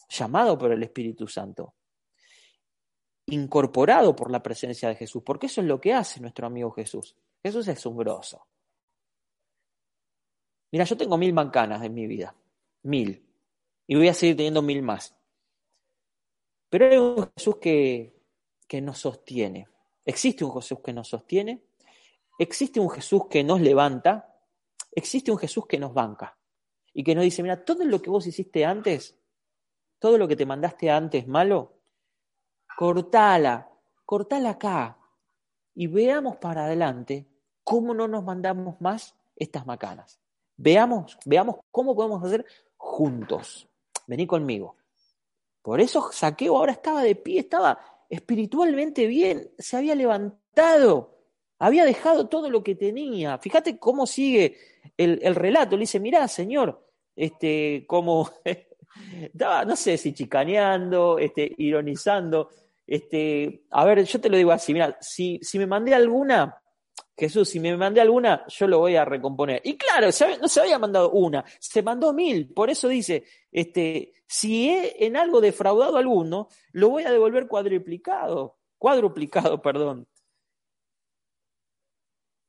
llamado 0.08 0.58
por 0.58 0.72
el 0.72 0.82
Espíritu 0.82 1.28
Santo, 1.28 1.74
incorporado 3.26 4.16
por 4.16 4.32
la 4.32 4.42
presencia 4.42 4.88
de 4.88 4.96
Jesús, 4.96 5.22
porque 5.24 5.46
eso 5.46 5.60
es 5.60 5.68
lo 5.68 5.80
que 5.80 5.94
hace 5.94 6.20
nuestro 6.20 6.48
amigo 6.48 6.72
Jesús. 6.72 7.14
Jesús 7.40 7.68
es 7.68 7.86
un 7.86 7.98
grosso. 7.98 8.44
Mira, 10.72 10.84
yo 10.84 10.96
tengo 10.96 11.16
mil 11.16 11.32
mancanas 11.32 11.84
en 11.84 11.94
mi 11.94 12.08
vida, 12.08 12.34
mil, 12.82 13.24
y 13.86 13.94
voy 13.94 14.08
a 14.08 14.14
seguir 14.14 14.36
teniendo 14.36 14.60
mil 14.60 14.82
más. 14.82 15.14
Pero 16.68 16.84
hay 16.84 16.96
un 16.96 17.30
Jesús 17.36 17.58
que, 17.60 18.12
que 18.66 18.80
nos 18.80 18.98
sostiene. 18.98 19.68
Existe 20.04 20.44
un 20.44 20.52
Jesús 20.52 20.80
que 20.82 20.92
nos 20.92 21.06
sostiene, 21.06 21.62
existe 22.40 22.80
un 22.80 22.90
Jesús 22.90 23.28
que 23.30 23.44
nos 23.44 23.60
levanta, 23.60 24.34
existe 24.90 25.30
un 25.30 25.38
Jesús 25.38 25.64
que 25.64 25.78
nos 25.78 25.94
banca 25.94 26.37
y 26.92 27.04
que 27.04 27.14
nos 27.14 27.24
dice, 27.24 27.42
mira, 27.42 27.64
todo 27.64 27.84
lo 27.84 28.00
que 28.00 28.10
vos 28.10 28.26
hiciste 28.26 28.64
antes, 28.64 29.16
todo 29.98 30.18
lo 30.18 30.28
que 30.28 30.36
te 30.36 30.46
mandaste 30.46 30.90
antes 30.90 31.26
malo, 31.26 31.80
cortala, 32.76 33.68
cortala 34.04 34.50
acá 34.50 34.98
y 35.74 35.86
veamos 35.86 36.36
para 36.36 36.64
adelante 36.64 37.26
cómo 37.64 37.94
no 37.94 38.08
nos 38.08 38.24
mandamos 38.24 38.80
más 38.80 39.14
estas 39.36 39.66
macanas. 39.66 40.20
Veamos, 40.56 41.18
veamos 41.24 41.56
cómo 41.70 41.94
podemos 41.94 42.24
hacer 42.24 42.44
juntos. 42.76 43.68
Vení 44.06 44.26
conmigo. 44.26 44.76
Por 45.62 45.80
eso 45.80 46.10
Saqueo 46.12 46.56
ahora 46.56 46.72
estaba 46.72 47.02
de 47.02 47.14
pie, 47.14 47.40
estaba 47.40 47.78
espiritualmente 48.08 49.06
bien, 49.06 49.50
se 49.58 49.76
había 49.76 49.94
levantado, 49.94 51.17
había 51.58 51.84
dejado 51.84 52.28
todo 52.28 52.50
lo 52.50 52.62
que 52.62 52.74
tenía. 52.74 53.38
Fíjate 53.38 53.78
cómo 53.78 54.06
sigue 54.06 54.56
el, 54.96 55.18
el 55.22 55.34
relato. 55.34 55.76
Le 55.76 55.80
dice, 55.80 56.00
mirá, 56.00 56.26
Señor, 56.28 56.84
este, 57.16 57.84
como 57.86 58.30
estaba, 59.22 59.64
no 59.64 59.76
sé 59.76 59.98
si 59.98 60.12
chicaneando, 60.12 61.18
este, 61.18 61.52
ironizando. 61.58 62.50
Este, 62.86 63.64
a 63.70 63.84
ver, 63.84 64.04
yo 64.04 64.20
te 64.20 64.30
lo 64.30 64.36
digo 64.36 64.52
así, 64.52 64.72
mira, 64.72 64.96
si, 65.00 65.38
si 65.42 65.58
me 65.58 65.66
mandé 65.66 65.94
alguna, 65.94 66.62
Jesús, 67.16 67.48
si 67.48 67.60
me 67.60 67.76
mandé 67.76 68.00
alguna, 68.00 68.46
yo 68.48 68.66
lo 68.68 68.78
voy 68.78 68.96
a 68.96 69.04
recomponer. 69.04 69.60
Y 69.64 69.76
claro, 69.76 70.06
no 70.40 70.48
se 70.48 70.60
había 70.60 70.78
mandado 70.78 71.10
una, 71.10 71.44
se 71.58 71.82
mandó 71.82 72.12
mil. 72.12 72.52
Por 72.54 72.70
eso 72.70 72.88
dice, 72.88 73.24
este, 73.50 74.12
si 74.26 74.70
he 74.70 75.04
en 75.04 75.16
algo 75.16 75.40
defraudado 75.40 75.96
alguno, 75.96 76.48
lo 76.72 76.90
voy 76.90 77.02
a 77.02 77.10
devolver 77.10 77.48
cuadruplicado, 77.48 78.58
cuadruplicado, 78.78 79.60
perdón. 79.62 80.06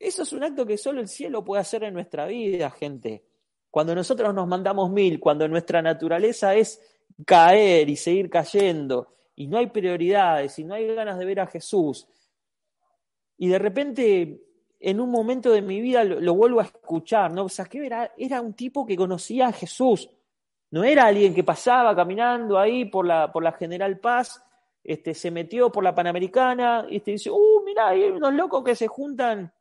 Eso 0.00 0.22
es 0.22 0.32
un 0.32 0.42
acto 0.42 0.64
que 0.64 0.78
solo 0.78 1.02
el 1.02 1.08
cielo 1.08 1.44
puede 1.44 1.60
hacer 1.60 1.84
en 1.84 1.92
nuestra 1.92 2.24
vida, 2.24 2.70
gente. 2.70 3.22
Cuando 3.70 3.94
nosotros 3.94 4.34
nos 4.34 4.48
mandamos 4.48 4.90
mil, 4.90 5.20
cuando 5.20 5.46
nuestra 5.46 5.82
naturaleza 5.82 6.54
es 6.54 6.80
caer 7.26 7.86
y 7.90 7.96
seguir 7.96 8.30
cayendo, 8.30 9.14
y 9.36 9.46
no 9.46 9.58
hay 9.58 9.66
prioridades, 9.66 10.58
y 10.58 10.64
no 10.64 10.74
hay 10.74 10.86
ganas 10.94 11.18
de 11.18 11.26
ver 11.26 11.40
a 11.40 11.46
Jesús, 11.46 12.08
y 13.36 13.48
de 13.48 13.58
repente 13.58 14.42
en 14.80 15.00
un 15.00 15.10
momento 15.10 15.52
de 15.52 15.60
mi 15.60 15.82
vida 15.82 16.02
lo, 16.02 16.34
vuelvo 16.34 16.60
a 16.60 16.64
escuchar, 16.64 17.30
¿no? 17.30 17.44
O 17.44 17.48
sea, 17.50 17.66
que 17.66 17.84
era, 17.84 18.40
un 18.40 18.54
tipo 18.54 18.86
que 18.86 18.96
conocía 18.96 19.48
a 19.48 19.52
Jesús, 19.52 20.08
no 20.70 20.82
era 20.82 21.04
alguien 21.04 21.34
que 21.34 21.44
pasaba 21.44 21.94
caminando 21.94 22.58
ahí 22.58 22.86
por 22.86 23.06
la, 23.06 23.30
por 23.30 23.42
la 23.42 23.52
General 23.52 23.98
Paz, 23.98 24.42
este, 24.82 25.12
se 25.12 25.30
metió 25.30 25.70
por 25.70 25.84
la 25.84 25.94
Panamericana, 25.94 26.86
y 26.88 26.96
este, 26.96 27.10
dice, 27.10 27.30
uh, 27.30 27.62
mira, 27.66 27.88
hay 27.88 28.04
unos 28.04 28.32
locos 28.32 28.64
que 28.64 28.74
se 28.74 28.86
juntan 28.86 29.52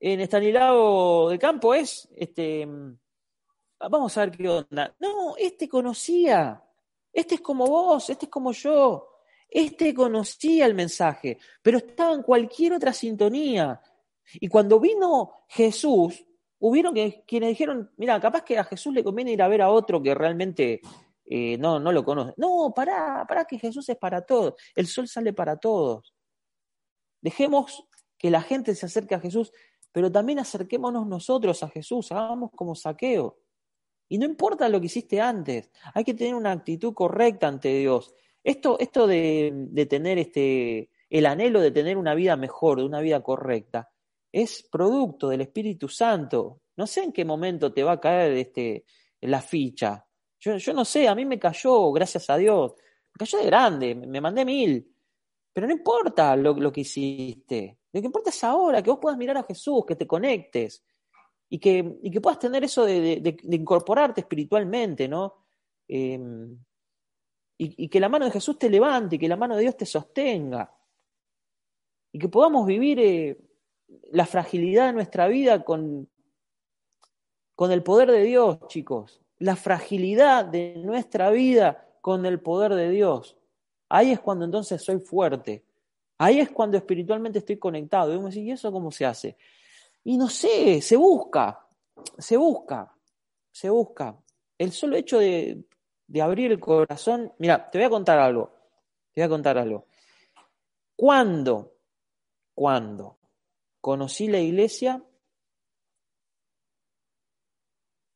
en 0.00 0.20
Estanislao 0.20 1.28
de 1.30 1.38
Campo 1.38 1.74
es, 1.74 2.08
este, 2.14 2.66
vamos 3.80 4.16
a 4.16 4.26
ver 4.26 4.36
qué 4.36 4.48
onda. 4.48 4.94
No, 5.00 5.36
este 5.36 5.68
conocía, 5.68 6.62
este 7.12 7.36
es 7.36 7.40
como 7.40 7.66
vos, 7.66 8.08
este 8.10 8.26
es 8.26 8.30
como 8.30 8.52
yo, 8.52 9.08
este 9.48 9.94
conocía 9.94 10.66
el 10.66 10.74
mensaje, 10.74 11.38
pero 11.62 11.78
estaba 11.78 12.14
en 12.14 12.22
cualquier 12.22 12.74
otra 12.74 12.92
sintonía. 12.92 13.80
Y 14.34 14.48
cuando 14.48 14.78
vino 14.78 15.32
Jesús, 15.48 16.24
hubieron 16.60 16.94
quienes 17.26 17.50
dijeron, 17.50 17.90
mira, 17.96 18.20
capaz 18.20 18.42
que 18.42 18.58
a 18.58 18.64
Jesús 18.64 18.92
le 18.92 19.02
conviene 19.02 19.32
ir 19.32 19.42
a 19.42 19.48
ver 19.48 19.62
a 19.62 19.70
otro 19.70 20.02
que 20.02 20.14
realmente 20.14 20.80
eh, 21.24 21.56
no, 21.58 21.80
no 21.80 21.92
lo 21.92 22.04
conoce. 22.04 22.34
No, 22.36 22.72
pará, 22.74 23.24
pará 23.26 23.44
que 23.46 23.58
Jesús 23.58 23.88
es 23.88 23.96
para 23.96 24.24
todos, 24.24 24.54
el 24.74 24.86
sol 24.86 25.08
sale 25.08 25.32
para 25.32 25.56
todos. 25.56 26.14
Dejemos 27.20 27.84
que 28.16 28.30
la 28.30 28.42
gente 28.42 28.74
se 28.74 28.86
acerque 28.86 29.14
a 29.14 29.20
Jesús 29.20 29.52
pero 29.92 30.10
también 30.10 30.38
acerquémonos 30.38 31.06
nosotros 31.06 31.62
a 31.62 31.68
Jesús, 31.68 32.12
hagamos 32.12 32.50
como 32.54 32.74
saqueo. 32.74 33.38
Y 34.08 34.18
no 34.18 34.24
importa 34.24 34.68
lo 34.68 34.80
que 34.80 34.86
hiciste 34.86 35.20
antes, 35.20 35.70
hay 35.94 36.04
que 36.04 36.14
tener 36.14 36.34
una 36.34 36.52
actitud 36.52 36.94
correcta 36.94 37.48
ante 37.48 37.76
Dios. 37.78 38.14
Esto, 38.42 38.78
esto 38.78 39.06
de, 39.06 39.50
de 39.52 39.86
tener 39.86 40.18
este, 40.18 40.90
el 41.10 41.26
anhelo 41.26 41.60
de 41.60 41.70
tener 41.70 41.96
una 41.96 42.14
vida 42.14 42.36
mejor, 42.36 42.78
de 42.78 42.84
una 42.84 43.00
vida 43.00 43.22
correcta, 43.22 43.90
es 44.32 44.66
producto 44.70 45.28
del 45.28 45.42
Espíritu 45.42 45.88
Santo. 45.88 46.62
No 46.76 46.86
sé 46.86 47.02
en 47.02 47.12
qué 47.12 47.24
momento 47.24 47.72
te 47.72 47.82
va 47.82 47.92
a 47.92 48.00
caer 48.00 48.32
este, 48.32 48.84
la 49.22 49.40
ficha. 49.40 50.06
Yo, 50.40 50.56
yo 50.56 50.72
no 50.72 50.84
sé, 50.84 51.08
a 51.08 51.14
mí 51.14 51.24
me 51.24 51.38
cayó, 51.38 51.90
gracias 51.92 52.30
a 52.30 52.36
Dios. 52.36 52.74
Me 53.14 53.18
cayó 53.18 53.38
de 53.38 53.46
grande, 53.46 53.94
me 53.94 54.20
mandé 54.20 54.44
mil. 54.44 54.94
Pero 55.58 55.66
no 55.66 55.72
importa 55.72 56.36
lo, 56.36 56.70
que 56.70 56.82
hiciste. 56.82 57.78
Lo 57.92 58.00
que 58.00 58.06
importa 58.06 58.30
es 58.30 58.44
ahora, 58.44 58.80
que 58.80 58.90
vos 58.90 59.00
puedas 59.02 59.18
mirar 59.18 59.38
a 59.38 59.42
Jesús, 59.42 59.84
que 59.84 59.96
te 59.96 60.06
conectes 60.06 60.84
y 61.48 61.58
que, 61.58 61.98
y 62.00 62.12
que 62.12 62.20
puedas 62.20 62.38
tener 62.38 62.62
eso 62.62 62.84
de, 62.84 63.36
incorporarte 63.42 64.20
espiritualmente, 64.20 65.08
¿no? 65.08 65.46
Em, 65.88 66.56
y, 67.56 67.86
y, 67.86 67.88
que 67.88 67.98
la 67.98 68.08
mano 68.08 68.26
de 68.26 68.30
Jesús 68.30 68.56
te 68.56 68.70
levante, 68.70 69.16
y 69.16 69.18
que 69.18 69.26
la 69.26 69.36
mano 69.36 69.56
de 69.56 69.62
Dios 69.62 69.76
te 69.76 69.84
sostenga. 69.84 70.72
Y 72.12 72.20
que 72.20 72.28
podamos 72.28 72.64
vivir 72.64 73.00
eh, 73.00 73.36
la 74.12 74.26
fragilidad 74.26 74.86
de 74.86 74.92
nuestra 74.92 75.26
vida 75.26 75.64
con, 75.64 76.08
con 77.56 77.72
el 77.72 77.82
poder 77.82 78.12
de 78.12 78.22
Dios, 78.22 78.60
chicos. 78.68 79.20
La 79.38 79.56
fragilidad 79.56 80.44
de 80.44 80.76
nuestra 80.84 81.30
vida 81.30 81.84
con 82.00 82.26
el 82.26 82.38
poder 82.38 82.76
de 82.76 82.90
Dios. 82.90 83.37
Ahí 83.88 84.12
es 84.12 84.20
cuando 84.20 84.44
entonces 84.44 84.82
soy 84.82 84.98
fuerte. 84.98 85.64
Ahí 86.18 86.40
es 86.40 86.50
cuando 86.50 86.76
espiritualmente 86.76 87.38
estoy 87.38 87.58
conectado. 87.58 88.14
Y 88.14 88.18
me 88.18 88.34
¿y 88.34 88.50
eso 88.50 88.72
cómo 88.72 88.90
se 88.90 89.06
hace? 89.06 89.36
Y 90.04 90.16
no 90.16 90.28
sé, 90.28 90.80
se 90.80 90.96
busca, 90.96 91.66
se 92.18 92.36
busca, 92.36 92.92
se 93.50 93.70
busca. 93.70 94.16
El 94.56 94.72
solo 94.72 94.96
hecho 94.96 95.18
de, 95.18 95.64
de 96.06 96.22
abrir 96.22 96.50
el 96.50 96.60
corazón, 96.60 97.32
mira, 97.38 97.70
te 97.70 97.78
voy 97.78 97.86
a 97.86 97.90
contar 97.90 98.18
algo, 98.18 98.52
te 99.12 99.20
voy 99.20 99.26
a 99.26 99.28
contar 99.28 99.58
algo. 99.58 99.86
Cuando, 100.96 101.74
cuando 102.54 103.18
conocí 103.80 104.26
la 104.26 104.40
iglesia, 104.40 105.02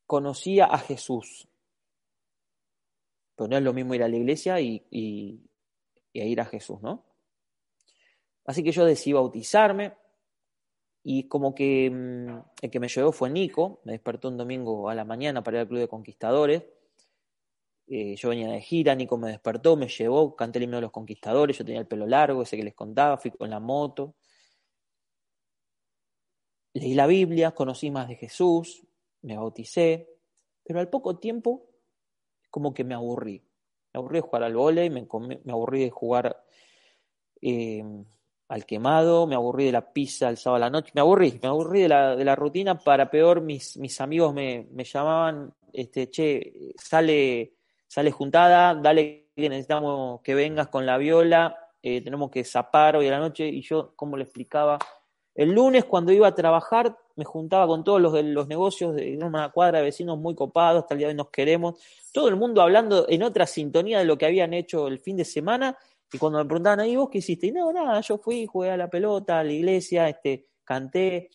conocía 0.05 0.65
a 0.65 0.77
Jesús. 0.77 1.47
Pero 3.35 3.47
no 3.47 3.57
es 3.57 3.63
lo 3.63 3.73
mismo 3.73 3.95
ir 3.95 4.03
a 4.03 4.07
la 4.07 4.17
iglesia 4.17 4.59
y, 4.59 5.41
y 6.13 6.21
ir 6.21 6.39
a 6.39 6.45
Jesús, 6.45 6.81
¿no? 6.81 7.03
Así 8.45 8.63
que 8.63 8.71
yo 8.71 8.85
decidí 8.85 9.13
bautizarme 9.13 9.93
y 11.03 11.27
como 11.27 11.53
que 11.53 11.89
mm, 11.89 12.39
el 12.61 12.71
que 12.71 12.79
me 12.79 12.87
llevó 12.87 13.11
fue 13.11 13.29
Nico, 13.29 13.81
me 13.83 13.93
despertó 13.93 14.29
un 14.29 14.37
domingo 14.37 14.89
a 14.89 14.95
la 14.95 15.03
mañana 15.03 15.43
para 15.43 15.57
ir 15.57 15.61
al 15.61 15.67
Club 15.67 15.79
de 15.79 15.87
Conquistadores. 15.87 16.63
Eh, 17.87 18.15
yo 18.15 18.29
venía 18.29 18.47
de 18.47 18.61
gira, 18.61 18.95
Nico 18.95 19.17
me 19.17 19.29
despertó, 19.29 19.75
me 19.75 19.87
llevó, 19.87 20.35
canté 20.35 20.59
el 20.59 20.63
himno 20.63 20.77
de 20.77 20.83
los 20.83 20.91
conquistadores, 20.91 21.57
yo 21.57 21.65
tenía 21.65 21.81
el 21.81 21.87
pelo 21.87 22.07
largo, 22.07 22.41
ese 22.43 22.55
que 22.55 22.63
les 22.63 22.73
contaba, 22.73 23.17
fui 23.17 23.31
con 23.31 23.49
la 23.49 23.59
moto. 23.59 24.15
Leí 26.73 26.93
la 26.93 27.07
Biblia, 27.07 27.51
conocí 27.51 27.91
más 27.91 28.07
de 28.07 28.15
Jesús, 28.15 28.85
me 29.21 29.37
bauticé, 29.37 30.09
pero 30.63 30.79
al 30.79 30.89
poco 30.89 31.17
tiempo 31.19 31.69
como 32.49 32.73
que 32.73 32.83
me 32.83 32.95
aburrí. 32.95 33.43
Me 33.93 33.99
aburrí 33.99 34.17
de 34.17 34.21
jugar 34.21 34.43
al 34.43 34.55
vóley, 34.55 34.89
me, 34.89 35.07
me 35.43 35.51
aburrí 35.51 35.83
de 35.83 35.89
jugar 35.91 36.43
eh, 37.41 37.83
al 38.47 38.65
quemado, 38.65 39.27
me 39.27 39.35
aburrí 39.35 39.65
de 39.65 39.71
la 39.71 39.93
pizza 39.93 40.29
el 40.29 40.37
sábado 40.37 40.57
a 40.57 40.67
la 40.67 40.69
noche, 40.69 40.91
me 40.95 41.01
aburrí, 41.01 41.39
me 41.41 41.49
aburrí 41.49 41.81
de 41.81 41.89
la, 41.89 42.15
de 42.15 42.25
la 42.25 42.35
rutina, 42.35 42.77
para 42.77 43.09
peor 43.09 43.41
mis, 43.41 43.77
mis 43.77 43.99
amigos 44.01 44.33
me, 44.33 44.67
me 44.71 44.83
llamaban, 44.83 45.53
este, 45.71 46.09
che, 46.09 46.73
sale, 46.75 47.53
sale 47.87 48.11
juntada, 48.11 48.75
dale 48.75 49.31
que 49.35 49.49
necesitamos 49.49 50.21
que 50.21 50.35
vengas 50.35 50.67
con 50.67 50.85
la 50.85 50.97
viola, 50.97 51.57
eh, 51.81 52.01
tenemos 52.01 52.29
que 52.29 52.43
zapar 52.43 52.95
hoy 52.95 53.07
a 53.07 53.11
la 53.11 53.19
noche, 53.19 53.47
y 53.47 53.61
yo, 53.61 53.93
como 53.95 54.17
le 54.17 54.23
explicaba, 54.23 54.77
el 55.35 55.51
lunes 55.51 55.85
cuando 55.85 56.11
iba 56.11 56.27
a 56.27 56.35
trabajar 56.35 56.97
me 57.15 57.25
juntaba 57.25 57.67
con 57.67 57.83
todos 57.83 58.01
los 58.01 58.13
de 58.13 58.23
los 58.23 58.47
negocios 58.47 58.95
de 58.95 59.17
una 59.21 59.49
cuadra 59.49 59.79
de 59.79 59.85
vecinos 59.85 60.17
muy 60.17 60.35
copados, 60.35 60.83
hasta 60.83 60.93
el 60.93 60.99
día 60.99 61.07
de 61.07 61.13
hoy 61.13 61.17
nos 61.17 61.29
queremos, 61.29 61.79
todo 62.11 62.27
el 62.27 62.35
mundo 62.35 62.61
hablando 62.61 63.07
en 63.07 63.23
otra 63.23 63.45
sintonía 63.45 63.99
de 63.99 64.05
lo 64.05 64.17
que 64.17 64.25
habían 64.25 64.53
hecho 64.53 64.87
el 64.87 64.99
fin 64.99 65.17
de 65.17 65.25
semana, 65.25 65.77
y 66.11 66.17
cuando 66.17 66.37
me 66.37 66.45
preguntaban 66.45 66.79
ahí, 66.79 66.95
¿vos 66.95 67.09
qué 67.09 67.17
hiciste? 67.17 67.47
Y 67.47 67.51
no, 67.51 67.73
nada, 67.73 67.99
yo 68.01 68.19
fui, 68.19 68.45
jugué 68.45 68.69
a 68.69 68.77
la 68.77 68.87
pelota, 68.87 69.39
a 69.39 69.43
la 69.43 69.51
iglesia, 69.51 70.07
este, 70.07 70.45
canté, 70.63 71.29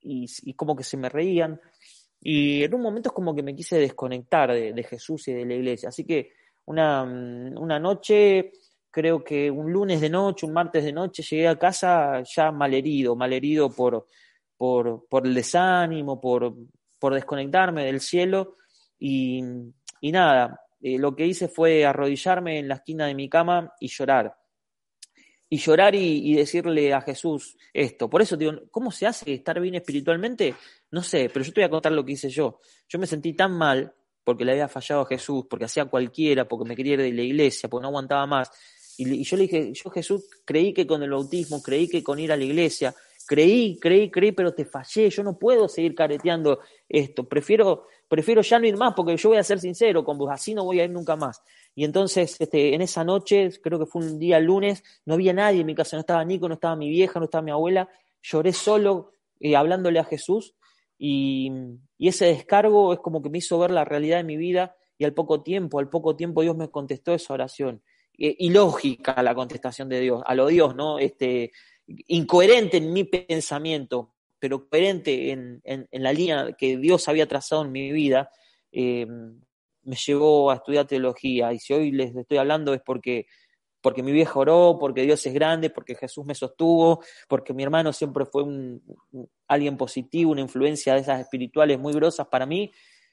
y, 0.00 0.54
como 0.54 0.74
que 0.74 0.84
se 0.84 0.96
me 0.96 1.08
reían. 1.08 1.60
Y 2.20 2.62
en 2.62 2.74
un 2.74 2.82
momento 2.82 3.10
es 3.10 3.12
como 3.12 3.34
que 3.34 3.42
me 3.42 3.54
quise 3.54 3.78
desconectar 3.78 4.52
de, 4.52 4.82
Jesús 4.82 5.28
y 5.28 5.34
de 5.34 5.44
la 5.44 5.54
iglesia. 5.54 5.90
Así 5.90 6.04
que 6.04 6.32
una, 6.66 7.04
mm, 7.04 7.58
una 7.58 7.78
noche, 7.78 8.52
creo 8.90 9.22
que 9.22 9.50
un 9.50 9.70
lunes 9.70 10.00
de 10.00 10.08
noche, 10.08 10.46
un 10.46 10.52
martes 10.54 10.84
de 10.84 10.92
noche, 10.92 11.22
llegué 11.22 11.48
a 11.48 11.58
casa 11.58 12.22
ya 12.22 12.50
malherido, 12.50 13.14
malherido 13.16 13.70
por, 13.70 14.06
por, 14.56 15.06
por 15.08 15.26
el 15.26 15.34
desánimo, 15.34 16.20
por, 16.20 16.54
por 16.98 17.14
desconectarme 17.14 17.84
del 17.84 18.00
cielo 18.00 18.56
y, 18.98 19.42
y 20.00 20.12
nada, 20.12 20.64
eh, 20.86 20.98
lo 20.98 21.16
que 21.16 21.26
hice 21.26 21.48
fue 21.48 21.86
arrodillarme 21.86 22.58
en 22.58 22.68
la 22.68 22.74
esquina 22.74 23.06
de 23.06 23.14
mi 23.14 23.26
cama 23.26 23.72
y 23.80 23.88
llorar. 23.88 24.36
Y 25.48 25.56
llorar 25.56 25.94
y, 25.94 26.34
decirle 26.34 26.92
a 26.92 27.00
Jesús 27.00 27.56
esto. 27.72 28.10
Por 28.10 28.20
eso 28.20 28.36
digo, 28.36 28.52
¿cómo 28.70 28.90
se 28.90 29.06
hace 29.06 29.32
estar 29.32 29.58
bien 29.60 29.76
espiritualmente? 29.76 30.54
No 30.90 31.02
sé, 31.02 31.30
pero 31.32 31.42
yo 31.42 31.52
te 31.54 31.62
voy 31.62 31.66
a 31.66 31.70
contar 31.70 31.92
lo 31.92 32.04
que 32.04 32.12
hice 32.12 32.28
yo. 32.28 32.60
Yo 32.86 32.98
me 32.98 33.06
sentí 33.06 33.32
tan 33.32 33.56
mal 33.56 33.94
porque 34.22 34.44
le 34.44 34.52
había 34.52 34.68
fallado 34.68 35.02
a 35.02 35.06
Jesús, 35.06 35.46
porque 35.48 35.64
hacía 35.64 35.86
cualquiera, 35.86 36.46
porque 36.46 36.68
me 36.68 36.76
quería 36.76 36.94
ir 36.94 37.00
de 37.00 37.12
la 37.12 37.22
iglesia, 37.22 37.70
porque 37.70 37.82
no 37.82 37.88
aguantaba 37.88 38.26
más. 38.26 38.50
Y 38.98 39.24
yo 39.24 39.36
le 39.38 39.44
dije, 39.44 39.72
yo 39.72 39.88
Jesús 39.90 40.24
creí 40.44 40.74
que 40.74 40.86
con 40.86 41.02
el 41.02 41.10
bautismo, 41.10 41.62
creí 41.62 41.88
que 41.88 42.02
con 42.02 42.18
ir 42.18 42.30
a 42.30 42.36
la 42.36 42.44
iglesia, 42.44 42.94
creí, 43.26 43.78
creí, 43.78 44.10
creí, 44.10 44.32
pero 44.32 44.54
te 44.54 44.64
fallé, 44.64 45.10
yo 45.10 45.22
no 45.22 45.38
puedo 45.38 45.68
seguir 45.68 45.94
careteando 45.94 46.60
esto, 46.88 47.28
prefiero, 47.28 47.86
prefiero 48.08 48.42
ya 48.42 48.58
no 48.58 48.66
ir 48.66 48.76
más 48.76 48.94
porque 48.94 49.16
yo 49.16 49.30
voy 49.30 49.38
a 49.38 49.42
ser 49.42 49.60
sincero 49.60 50.04
con 50.04 50.18
vos, 50.18 50.30
así 50.32 50.54
no 50.54 50.64
voy 50.64 50.80
a 50.80 50.84
ir 50.84 50.90
nunca 50.90 51.16
más. 51.16 51.42
Y 51.74 51.84
entonces, 51.84 52.36
este, 52.40 52.74
en 52.74 52.82
esa 52.82 53.04
noche, 53.04 53.50
creo 53.62 53.78
que 53.78 53.86
fue 53.86 54.02
un 54.02 54.18
día 54.18 54.38
lunes, 54.40 54.82
no 55.04 55.14
había 55.14 55.32
nadie 55.32 55.60
en 55.60 55.66
mi 55.66 55.74
casa, 55.74 55.96
no 55.96 56.00
estaba 56.00 56.24
Nico, 56.24 56.48
no 56.48 56.54
estaba 56.54 56.76
mi 56.76 56.88
vieja, 56.88 57.18
no 57.18 57.24
estaba 57.24 57.42
mi 57.42 57.50
abuela, 57.50 57.88
lloré 58.22 58.52
solo 58.52 59.12
eh, 59.40 59.56
hablándole 59.56 59.98
a 59.98 60.04
Jesús 60.04 60.54
y, 60.98 61.50
y 61.98 62.08
ese 62.08 62.26
descargo 62.26 62.92
es 62.92 63.00
como 63.00 63.22
que 63.22 63.30
me 63.30 63.38
hizo 63.38 63.58
ver 63.58 63.70
la 63.70 63.84
realidad 63.84 64.18
de 64.18 64.24
mi 64.24 64.36
vida 64.36 64.76
y 64.98 65.04
al 65.04 65.12
poco 65.12 65.42
tiempo, 65.42 65.78
al 65.78 65.88
poco 65.88 66.14
tiempo 66.14 66.42
Dios 66.42 66.56
me 66.56 66.70
contestó 66.70 67.14
esa 67.14 67.34
oración. 67.34 67.82
Eh, 68.16 68.36
ilógica 68.38 69.20
la 69.24 69.34
contestación 69.34 69.88
de 69.88 69.98
Dios, 69.98 70.22
a 70.24 70.36
lo 70.36 70.46
Dios, 70.46 70.76
¿no? 70.76 71.00
Este, 71.00 71.50
incoherente 71.86 72.78
en 72.78 72.92
mi 72.92 73.04
pensamiento, 73.04 74.14
pero 74.38 74.68
coherente 74.68 75.30
en, 75.30 75.60
en, 75.64 75.88
la 75.90 76.12
línea 76.12 76.52
que 76.52 76.76
Dios 76.76 77.08
había 77.08 77.26
trazado 77.26 77.64
en 77.64 77.72
mi 77.72 77.92
vida, 77.92 78.30
eh, 78.72 79.06
me 79.84 79.96
llevó 79.96 80.50
a 80.50 80.56
estudiar 80.56 80.86
teología. 80.86 81.52
Y 81.52 81.58
si 81.58 81.72
hoy 81.72 81.92
les 81.92 82.14
estoy 82.14 82.38
hablando 82.38 82.74
es 82.74 82.80
porque, 82.82 83.26
porque 83.80 84.02
mi 84.02 84.12
vieja 84.12 84.38
oró, 84.38 84.76
porque 84.80 85.02
Dios 85.02 85.24
es 85.26 85.34
grande, 85.34 85.70
porque 85.70 85.94
Jesús 85.94 86.24
me 86.24 86.34
sostuvo, 86.34 87.02
porque 87.28 87.54
mi 87.54 87.62
hermano 87.62 87.92
siempre 87.92 88.24
fue 88.24 88.44
alguien 89.48 89.76
positivo, 89.76 90.32
una 90.32 90.40
influencia 90.40 90.94
de 90.94 91.00
esas 91.00 91.20
espirituales 91.20 91.78
muy 91.78 91.92
grosas 91.92 92.26
para 92.28 92.46
mí. 92.46 92.70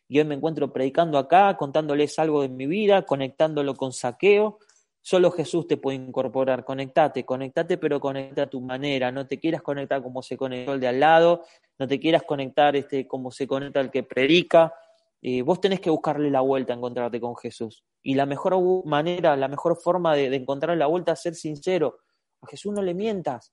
Y 0.08 0.20
hoy 0.20 0.26
me 0.26 0.36
encuentro 0.36 0.74
predicando 0.74 1.18
acá, 1.18 1.56
contándoles 1.56 2.20
algo 2.20 2.42
de 2.42 2.50
mi 2.50 2.66
vida, 2.66 3.04
conectándolo 3.04 3.76
con 3.76 3.94
saqueo, 3.94 4.60
Solo 5.02 5.32
Jesús 5.32 5.66
te 5.68 5.78
puede 5.78 5.98
incorporar. 5.98 6.64
Conectate, 6.64 7.26
conectate, 7.26 7.78
pero 7.78 8.00
conecta 8.00 8.44
a 8.44 8.48
tu 8.48 8.62
manera. 8.62 9.12
No 9.12 9.26
te 9.28 9.40
quieras 9.40 9.62
conectar 9.62 10.02
como 10.04 10.22
se 10.22 10.38
conectó 10.38 10.74
el 10.74 10.80
de 10.80 10.88
al 10.88 11.00
lado, 11.00 11.44
no 11.80 11.88
te 11.88 12.00
quieras 12.00 12.24
conectar 12.24 12.76
este, 12.76 13.08
como 13.08 13.32
se 13.32 13.48
conecta 13.48 13.80
el 13.80 13.90
que 13.90 14.04
predica. 14.04 14.74
Eh, 15.22 15.42
vos 15.42 15.60
tenés 15.60 15.80
que 15.80 15.90
buscarle 15.90 16.30
la 16.30 16.42
vuelta 16.42 16.74
a 16.74 16.78
encontrarte 16.78 17.20
con 17.20 17.36
Jesús. 17.36 17.84
Y 18.04 18.16
la 18.16 18.26
mejor 18.26 18.56
manera, 18.86 19.36
la 19.36 19.48
mejor 19.48 19.76
forma 19.82 20.16
de, 20.16 20.36
encontrar 20.36 20.78
la 20.78 20.88
vuelta 20.88 21.14
es 21.14 21.22
ser 21.22 21.36
sincero. 21.36 22.00
A 22.42 22.48
Jesús 22.48 22.74
no 22.74 22.82
le 22.82 22.94
mientas. 22.94 23.52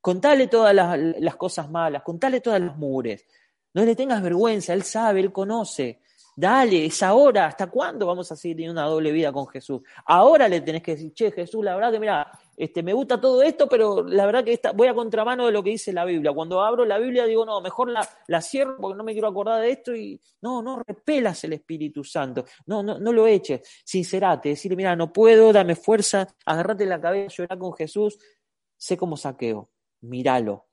Contale 0.00 0.48
todas 0.48 0.74
las, 0.74 1.36
cosas 1.36 1.70
malas, 1.70 2.02
contale 2.02 2.40
todas 2.40 2.60
las 2.60 2.76
mures. 2.76 3.26
No 3.72 3.84
le 3.84 3.96
tengas 3.96 4.22
vergüenza, 4.22 4.74
Él 4.74 4.82
sabe, 4.82 5.20
Él 5.20 5.32
conoce. 5.32 6.00
Dale, 6.36 6.86
es 6.86 7.02
ahora. 7.02 7.46
¿Hasta 7.46 7.68
cuándo 7.68 8.06
vamos 8.06 8.30
a 8.32 8.36
seguir 8.36 8.56
teniendo 8.56 8.80
una 8.80 8.88
doble 8.88 9.12
vida 9.12 9.32
con 9.32 9.46
Jesús? 9.46 9.82
Ahora 10.06 10.48
le 10.48 10.60
tenés 10.60 10.82
que 10.82 10.92
decir, 10.92 11.12
che, 11.12 11.30
Jesús, 11.30 11.64
la 11.64 11.74
verdad 11.74 11.92
que 11.92 12.00
mira, 12.00 12.30
este, 12.56 12.82
me 12.82 12.92
gusta 12.92 13.20
todo 13.20 13.42
esto, 13.42 13.68
pero 13.68 14.02
la 14.02 14.26
verdad 14.26 14.44
que 14.44 14.52
esta, 14.52 14.72
voy 14.72 14.88
a 14.88 14.94
contramano 14.94 15.46
de 15.46 15.52
lo 15.52 15.62
que 15.62 15.70
dice 15.70 15.92
la 15.92 16.04
Biblia. 16.04 16.32
Cuando 16.32 16.60
abro 16.60 16.84
la 16.84 16.98
Biblia 16.98 17.24
digo, 17.24 17.44
no, 17.44 17.60
mejor 17.60 17.90
la, 17.90 18.08
la 18.28 18.40
cierro 18.40 18.76
porque 18.80 18.96
no 18.96 19.04
me 19.04 19.12
quiero 19.12 19.28
acordar 19.28 19.60
de 19.60 19.70
esto 19.70 19.94
y 19.94 20.20
no, 20.42 20.62
no 20.62 20.82
repelas 20.84 21.44
el 21.44 21.52
Espíritu 21.52 22.02
Santo. 22.04 22.44
No, 22.66 22.82
no, 22.82 22.98
no 22.98 23.12
lo 23.12 23.26
eches. 23.26 23.60
Sincerate, 23.84 24.50
decirle, 24.50 24.76
mira, 24.76 24.96
no 24.96 25.12
puedo, 25.12 25.52
dame 25.52 25.76
fuerza, 25.76 26.28
agarrate 26.44 26.86
la 26.86 27.00
cabeza, 27.00 27.34
llorar 27.38 27.58
con 27.58 27.74
Jesús. 27.74 28.18
Sé 28.76 28.96
como 28.96 29.16
saqueo, 29.16 29.70
míralo 30.00 30.66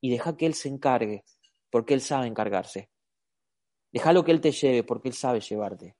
y 0.00 0.10
deja 0.10 0.36
que 0.36 0.46
Él 0.46 0.54
se 0.54 0.68
encargue, 0.68 1.24
porque 1.70 1.94
Él 1.94 2.00
sabe 2.00 2.26
encargarse. 2.26 2.90
Déjalo 3.92 4.24
que 4.24 4.32
Él 4.32 4.40
te 4.40 4.52
lleve 4.52 4.84
porque 4.84 5.08
Él 5.08 5.14
sabe 5.14 5.40
llevarte. 5.40 5.96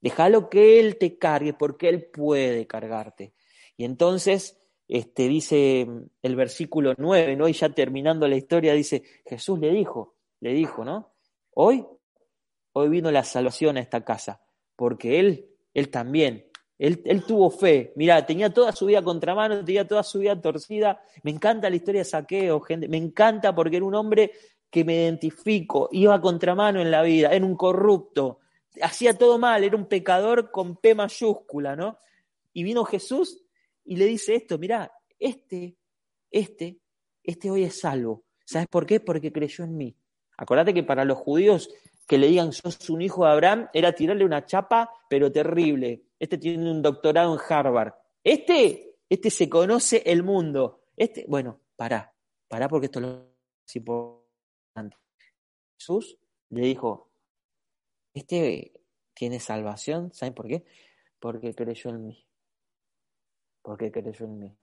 Déjalo 0.00 0.50
que 0.50 0.80
Él 0.80 0.98
te 0.98 1.18
cargue 1.18 1.54
porque 1.54 1.88
Él 1.88 2.04
puede 2.04 2.66
cargarte. 2.66 3.34
Y 3.76 3.84
entonces, 3.84 4.60
este, 4.86 5.28
dice 5.28 5.88
el 6.22 6.36
versículo 6.36 6.94
9, 6.96 7.36
¿no? 7.36 7.48
Y 7.48 7.52
ya 7.54 7.70
terminando 7.70 8.28
la 8.28 8.36
historia, 8.36 8.74
dice, 8.74 9.02
Jesús 9.24 9.58
le 9.58 9.70
dijo, 9.70 10.16
le 10.40 10.52
dijo, 10.52 10.84
¿no? 10.84 11.14
Hoy, 11.52 11.86
hoy 12.72 12.88
vino 12.88 13.10
la 13.10 13.24
salvación 13.24 13.76
a 13.76 13.80
esta 13.80 14.04
casa, 14.04 14.42
porque 14.76 15.18
Él, 15.18 15.48
Él 15.72 15.88
también, 15.88 16.46
Él, 16.78 17.00
él 17.04 17.24
tuvo 17.24 17.50
fe. 17.50 17.92
Mira, 17.96 18.26
tenía 18.26 18.52
toda 18.52 18.72
su 18.72 18.86
vida 18.86 19.02
contramano, 19.02 19.64
tenía 19.64 19.86
toda 19.86 20.02
su 20.02 20.18
vida 20.18 20.40
torcida. 20.40 21.02
Me 21.22 21.30
encanta 21.30 21.70
la 21.70 21.76
historia 21.76 22.02
de 22.02 22.04
saqueo, 22.04 22.60
gente. 22.60 22.88
Me 22.88 22.98
encanta 22.98 23.54
porque 23.54 23.76
era 23.76 23.86
un 23.86 23.94
hombre 23.94 24.32
que 24.74 24.84
me 24.84 24.96
identifico, 24.96 25.88
iba 25.92 26.16
a 26.16 26.20
contramano 26.20 26.80
en 26.80 26.90
la 26.90 27.02
vida, 27.02 27.28
era 27.28 27.46
un 27.46 27.54
corrupto, 27.54 28.40
hacía 28.82 29.16
todo 29.16 29.38
mal, 29.38 29.62
era 29.62 29.76
un 29.76 29.86
pecador 29.86 30.50
con 30.50 30.78
P 30.78 30.96
mayúscula, 30.96 31.76
¿no? 31.76 31.96
Y 32.52 32.64
vino 32.64 32.84
Jesús 32.84 33.40
y 33.84 33.94
le 33.94 34.06
dice 34.06 34.34
esto, 34.34 34.58
mirá, 34.58 34.90
este, 35.16 35.76
este, 36.28 36.80
este 37.22 37.52
hoy 37.52 37.62
es 37.62 37.78
salvo. 37.78 38.24
¿Sabes 38.44 38.66
por 38.66 38.84
qué? 38.84 38.98
Porque 38.98 39.30
creyó 39.30 39.62
en 39.62 39.76
mí. 39.76 39.96
Acordate 40.36 40.74
que 40.74 40.82
para 40.82 41.04
los 41.04 41.18
judíos 41.18 41.70
que 42.08 42.18
le 42.18 42.26
digan 42.26 42.52
sos 42.52 42.90
un 42.90 43.00
hijo 43.00 43.24
de 43.24 43.30
Abraham 43.30 43.68
era 43.72 43.92
tirarle 43.92 44.24
una 44.24 44.44
chapa, 44.44 44.90
pero 45.08 45.30
terrible. 45.30 46.02
Este 46.18 46.36
tiene 46.36 46.68
un 46.68 46.82
doctorado 46.82 47.32
en 47.32 47.40
Harvard. 47.48 47.92
Este, 48.24 48.96
este 49.08 49.30
se 49.30 49.48
conoce 49.48 50.02
el 50.04 50.24
mundo. 50.24 50.80
Este, 50.96 51.26
bueno, 51.28 51.60
pará, 51.76 52.12
pará 52.48 52.68
porque 52.68 52.86
esto 52.86 52.98
lo 52.98 53.34
Jesús 55.78 56.18
le 56.50 56.62
dijo, 56.62 57.08
este 58.14 58.72
tiene 59.14 59.40
salvación, 59.40 60.12
¿saben 60.12 60.34
por 60.34 60.48
qué? 60.48 60.64
Porque 61.20 61.54
creyó 61.54 61.90
en 61.90 62.06
mí. 62.06 62.26
Porque 63.62 63.90
creyó 63.90 64.26
en 64.26 64.38
mí. 64.38 64.56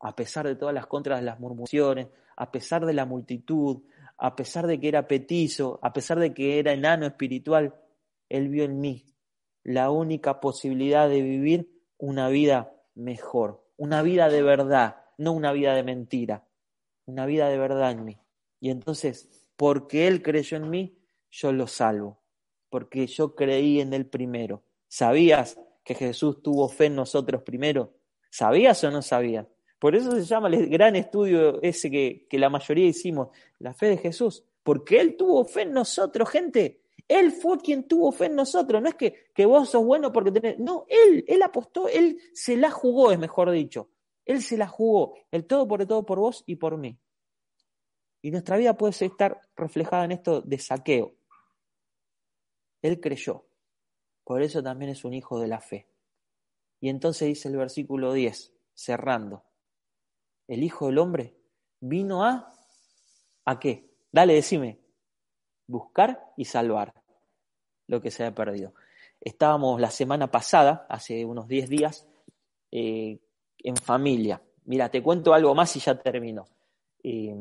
A 0.00 0.14
pesar 0.14 0.46
de 0.46 0.56
todas 0.56 0.74
las 0.74 0.86
contras 0.86 1.22
las 1.22 1.40
murmuraciones, 1.40 2.08
a 2.36 2.52
pesar 2.52 2.84
de 2.86 2.92
la 2.92 3.06
multitud, 3.06 3.82
a 4.18 4.36
pesar 4.36 4.66
de 4.66 4.78
que 4.78 4.88
era 4.88 5.08
petizo, 5.08 5.78
a 5.82 5.92
pesar 5.92 6.18
de 6.18 6.32
que 6.32 6.58
era 6.58 6.72
enano 6.72 7.06
espiritual, 7.06 7.74
él 8.28 8.48
vio 8.48 8.64
en 8.64 8.80
mí 8.80 9.04
la 9.62 9.90
única 9.90 10.40
posibilidad 10.40 11.08
de 11.08 11.22
vivir 11.22 11.82
una 11.98 12.28
vida 12.28 12.72
mejor, 12.94 13.64
una 13.76 14.02
vida 14.02 14.28
de 14.28 14.42
verdad, 14.42 15.04
no 15.18 15.32
una 15.32 15.52
vida 15.52 15.74
de 15.74 15.82
mentira, 15.82 16.46
una 17.04 17.26
vida 17.26 17.48
de 17.48 17.58
verdad 17.58 17.90
en 17.90 18.04
mí. 18.04 18.18
Y 18.60 18.70
entonces 18.70 19.45
porque 19.56 20.06
Él 20.06 20.22
creyó 20.22 20.56
en 20.56 20.70
mí, 20.70 20.98
yo 21.30 21.52
lo 21.52 21.66
salvo, 21.66 22.20
porque 22.70 23.06
yo 23.06 23.34
creí 23.34 23.80
en 23.80 23.92
Él 23.92 24.06
primero. 24.06 24.62
¿Sabías 24.88 25.58
que 25.84 25.94
Jesús 25.94 26.42
tuvo 26.42 26.68
fe 26.68 26.86
en 26.86 26.96
nosotros 26.96 27.42
primero? 27.42 27.94
¿Sabías 28.30 28.82
o 28.84 28.90
no 28.90 29.02
sabías? 29.02 29.46
Por 29.78 29.94
eso 29.94 30.10
se 30.12 30.24
llama 30.24 30.48
el 30.48 30.68
gran 30.68 30.96
estudio 30.96 31.60
ese 31.62 31.90
que, 31.90 32.26
que 32.28 32.38
la 32.38 32.48
mayoría 32.48 32.86
hicimos, 32.86 33.28
la 33.58 33.74
fe 33.74 33.86
de 33.88 33.98
Jesús, 33.98 34.44
porque 34.62 35.00
Él 35.00 35.16
tuvo 35.16 35.44
fe 35.44 35.62
en 35.62 35.72
nosotros, 35.72 36.28
gente. 36.30 36.80
Él 37.08 37.30
fue 37.30 37.58
quien 37.58 37.86
tuvo 37.86 38.10
fe 38.10 38.26
en 38.26 38.34
nosotros. 38.34 38.82
No 38.82 38.88
es 38.88 38.94
que, 38.94 39.26
que 39.32 39.46
vos 39.46 39.70
sos 39.70 39.84
bueno 39.84 40.12
porque 40.12 40.32
tenés. 40.32 40.58
No, 40.58 40.86
Él, 40.88 41.24
Él 41.28 41.42
apostó, 41.42 41.88
Él 41.88 42.18
se 42.32 42.56
la 42.56 42.70
jugó, 42.70 43.12
es 43.12 43.18
mejor 43.18 43.50
dicho. 43.50 43.90
Él 44.24 44.42
se 44.42 44.56
la 44.56 44.66
jugó. 44.66 45.14
El 45.30 45.46
todo 45.46 45.68
por 45.68 45.80
el 45.82 45.86
todo 45.86 46.04
por 46.04 46.18
vos 46.18 46.42
y 46.46 46.56
por 46.56 46.76
mí. 46.78 46.98
Y 48.22 48.30
nuestra 48.30 48.56
vida 48.56 48.76
puede 48.76 48.92
estar 49.04 49.40
reflejada 49.56 50.04
en 50.04 50.12
esto 50.12 50.40
de 50.40 50.58
saqueo. 50.58 51.14
Él 52.82 53.00
creyó. 53.00 53.46
Por 54.24 54.42
eso 54.42 54.62
también 54.62 54.90
es 54.90 55.04
un 55.04 55.14
hijo 55.14 55.38
de 55.38 55.48
la 55.48 55.60
fe. 55.60 55.88
Y 56.80 56.88
entonces 56.88 57.28
dice 57.28 57.48
el 57.48 57.56
versículo 57.56 58.12
10, 58.12 58.52
cerrando. 58.74 59.44
El 60.46 60.62
Hijo 60.62 60.86
del 60.86 60.98
Hombre 60.98 61.36
vino 61.80 62.24
a... 62.24 62.52
¿A 63.44 63.58
qué? 63.58 63.90
Dale, 64.10 64.34
decime. 64.34 64.80
Buscar 65.66 66.32
y 66.36 66.44
salvar 66.44 66.94
lo 67.86 68.00
que 68.00 68.10
se 68.10 68.24
ha 68.24 68.34
perdido. 68.34 68.74
Estábamos 69.20 69.80
la 69.80 69.90
semana 69.90 70.30
pasada, 70.30 70.86
hace 70.88 71.24
unos 71.24 71.48
10 71.48 71.68
días, 71.68 72.06
eh, 72.70 73.18
en 73.58 73.76
familia. 73.76 74.42
Mira, 74.64 74.90
te 74.90 75.02
cuento 75.02 75.32
algo 75.32 75.54
más 75.54 75.74
y 75.76 75.80
ya 75.80 75.98
termino. 75.98 76.46
Eh, 77.02 77.34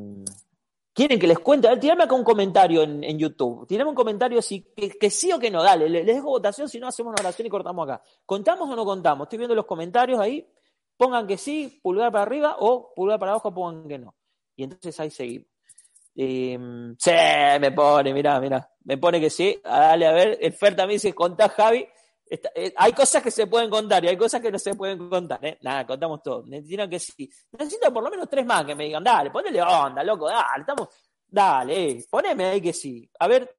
¿Quieren 0.96 1.20
que 1.20 1.28
les 1.28 1.40
cuente? 1.40 1.68
A 1.68 1.72
ver, 1.72 1.82
tirame 1.82 2.06
acá 2.06 2.16
un 2.16 2.24
comentario 2.24 2.82
en, 2.82 3.20
YouTube. 3.20 3.68
Tirame 3.68 3.90
un 3.90 3.96
comentario 3.96 4.42
si, 4.42 4.62
que, 4.62 5.10
sí 5.10 5.30
o 5.34 5.38
que 5.38 5.52
no. 5.52 5.62
Dale, 5.62 5.90
les 5.90 6.06
dejo 6.06 6.28
votación, 6.28 6.70
si 6.70 6.80
no 6.80 6.88
hacemos 6.88 7.12
una 7.12 7.22
oración 7.22 7.46
y 7.46 7.50
cortamos 7.50 7.86
acá. 7.86 8.02
¿Contamos 8.26 8.70
o 8.70 8.78
no 8.78 8.86
contamos? 8.86 9.26
Estoy 9.26 9.40
viendo 9.40 9.54
los 9.54 9.66
comentarios 9.66 10.18
ahí. 10.22 10.48
Pongan 10.96 11.28
que 11.28 11.38
sí, 11.38 11.82
pulgar 11.84 12.14
para 12.14 12.22
arriba, 12.22 12.56
o 12.60 12.94
pulgar 12.96 13.20
para 13.20 13.34
abajo, 13.34 13.54
pongan 13.54 13.90
que 13.90 14.00
no. 14.00 14.16
Y 14.56 14.64
entonces 14.64 14.98
ahí 15.02 15.10
seguimos. 15.10 15.50
Eh, 16.16 16.58
sí, 16.98 17.12
me 17.60 17.72
pone, 17.74 18.14
mirá, 18.14 18.40
mirá, 18.40 18.72
me 18.86 18.98
pone 18.98 19.20
que 19.20 19.30
sí. 19.30 19.60
Dale, 19.62 20.08
a 20.08 20.14
ver, 20.14 20.38
el 20.40 20.54
Fer 20.54 20.78
también 20.78 20.96
dice, 20.96 21.14
contá, 21.14 21.50
Javi. 21.50 21.86
Eh, 22.28 22.74
hay 22.76 22.94
cosas 22.94 23.22
que 23.22 23.30
se 23.30 23.46
pueden 23.48 23.70
contar 23.70 24.04
y 24.04 24.08
hay 24.08 24.18
cosas 24.18 24.42
que 24.42 24.52
no 24.52 24.58
se 24.58 24.74
pueden 24.74 25.10
contar. 25.10 25.44
¿eh? 25.46 25.58
Nada, 25.62 25.86
contamos 25.86 26.24
todo. 26.24 26.44
Necesitan 26.46 26.90
que 26.90 27.00
sí. 27.00 27.30
Necesito 27.52 27.94
por 27.94 28.04
lo 28.04 28.10
menos 28.10 28.28
tres 28.30 28.46
más 28.46 28.66
que 28.66 28.76
me 28.76 28.86
digan, 28.86 29.04
dale, 29.04 29.30
ponele 29.30 29.62
onda, 29.62 30.04
loco, 30.04 30.28
dale, 30.28 30.62
estamos. 30.62 30.90
Dale, 31.28 31.90
eh, 31.92 32.06
poneme 32.10 32.46
ahí 32.46 32.62
que 32.62 32.74
sí. 32.74 33.10
A 33.20 33.28
ver, 33.28 33.56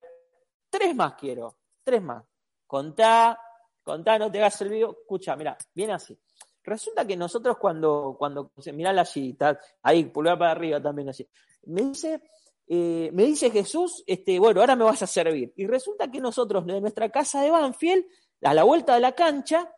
tres 0.68 0.94
más 0.94 1.14
quiero, 1.14 1.58
tres 1.84 2.02
más. 2.02 2.24
Contá, 2.66 3.38
contá, 3.82 4.18
no 4.18 4.30
te 4.30 4.38
hagas 4.38 4.60
el 4.62 4.70
vivo. 4.70 4.96
Escucha, 5.00 5.36
mira, 5.36 5.56
viene 5.74 5.92
así. 5.92 6.18
Resulta 6.64 7.06
que 7.06 7.16
nosotros 7.16 7.58
cuando, 7.58 8.16
cuando 8.18 8.50
mirá 8.72 8.90
allí, 8.90 9.30
está 9.30 9.58
ahí, 9.82 10.06
pulgar 10.06 10.36
para 10.36 10.50
arriba 10.50 10.82
también 10.82 11.08
así. 11.08 11.28
Me 11.66 11.82
dice, 11.82 12.20
eh, 12.66 13.10
me 13.12 13.24
dice 13.24 13.50
Jesús, 13.50 14.02
este, 14.04 14.38
bueno, 14.40 14.60
ahora 14.60 14.74
me 14.74 14.82
vas 14.82 15.00
a 15.02 15.06
servir. 15.06 15.52
Y 15.56 15.66
resulta 15.66 16.10
que 16.10 16.20
nosotros, 16.20 16.66
de 16.66 16.80
nuestra 16.80 17.08
casa 17.08 17.40
de 17.42 17.50
Banfield, 17.50 18.04
a 18.42 18.54
la 18.54 18.64
vuelta 18.64 18.94
de 18.94 19.00
la 19.00 19.12
cancha, 19.12 19.72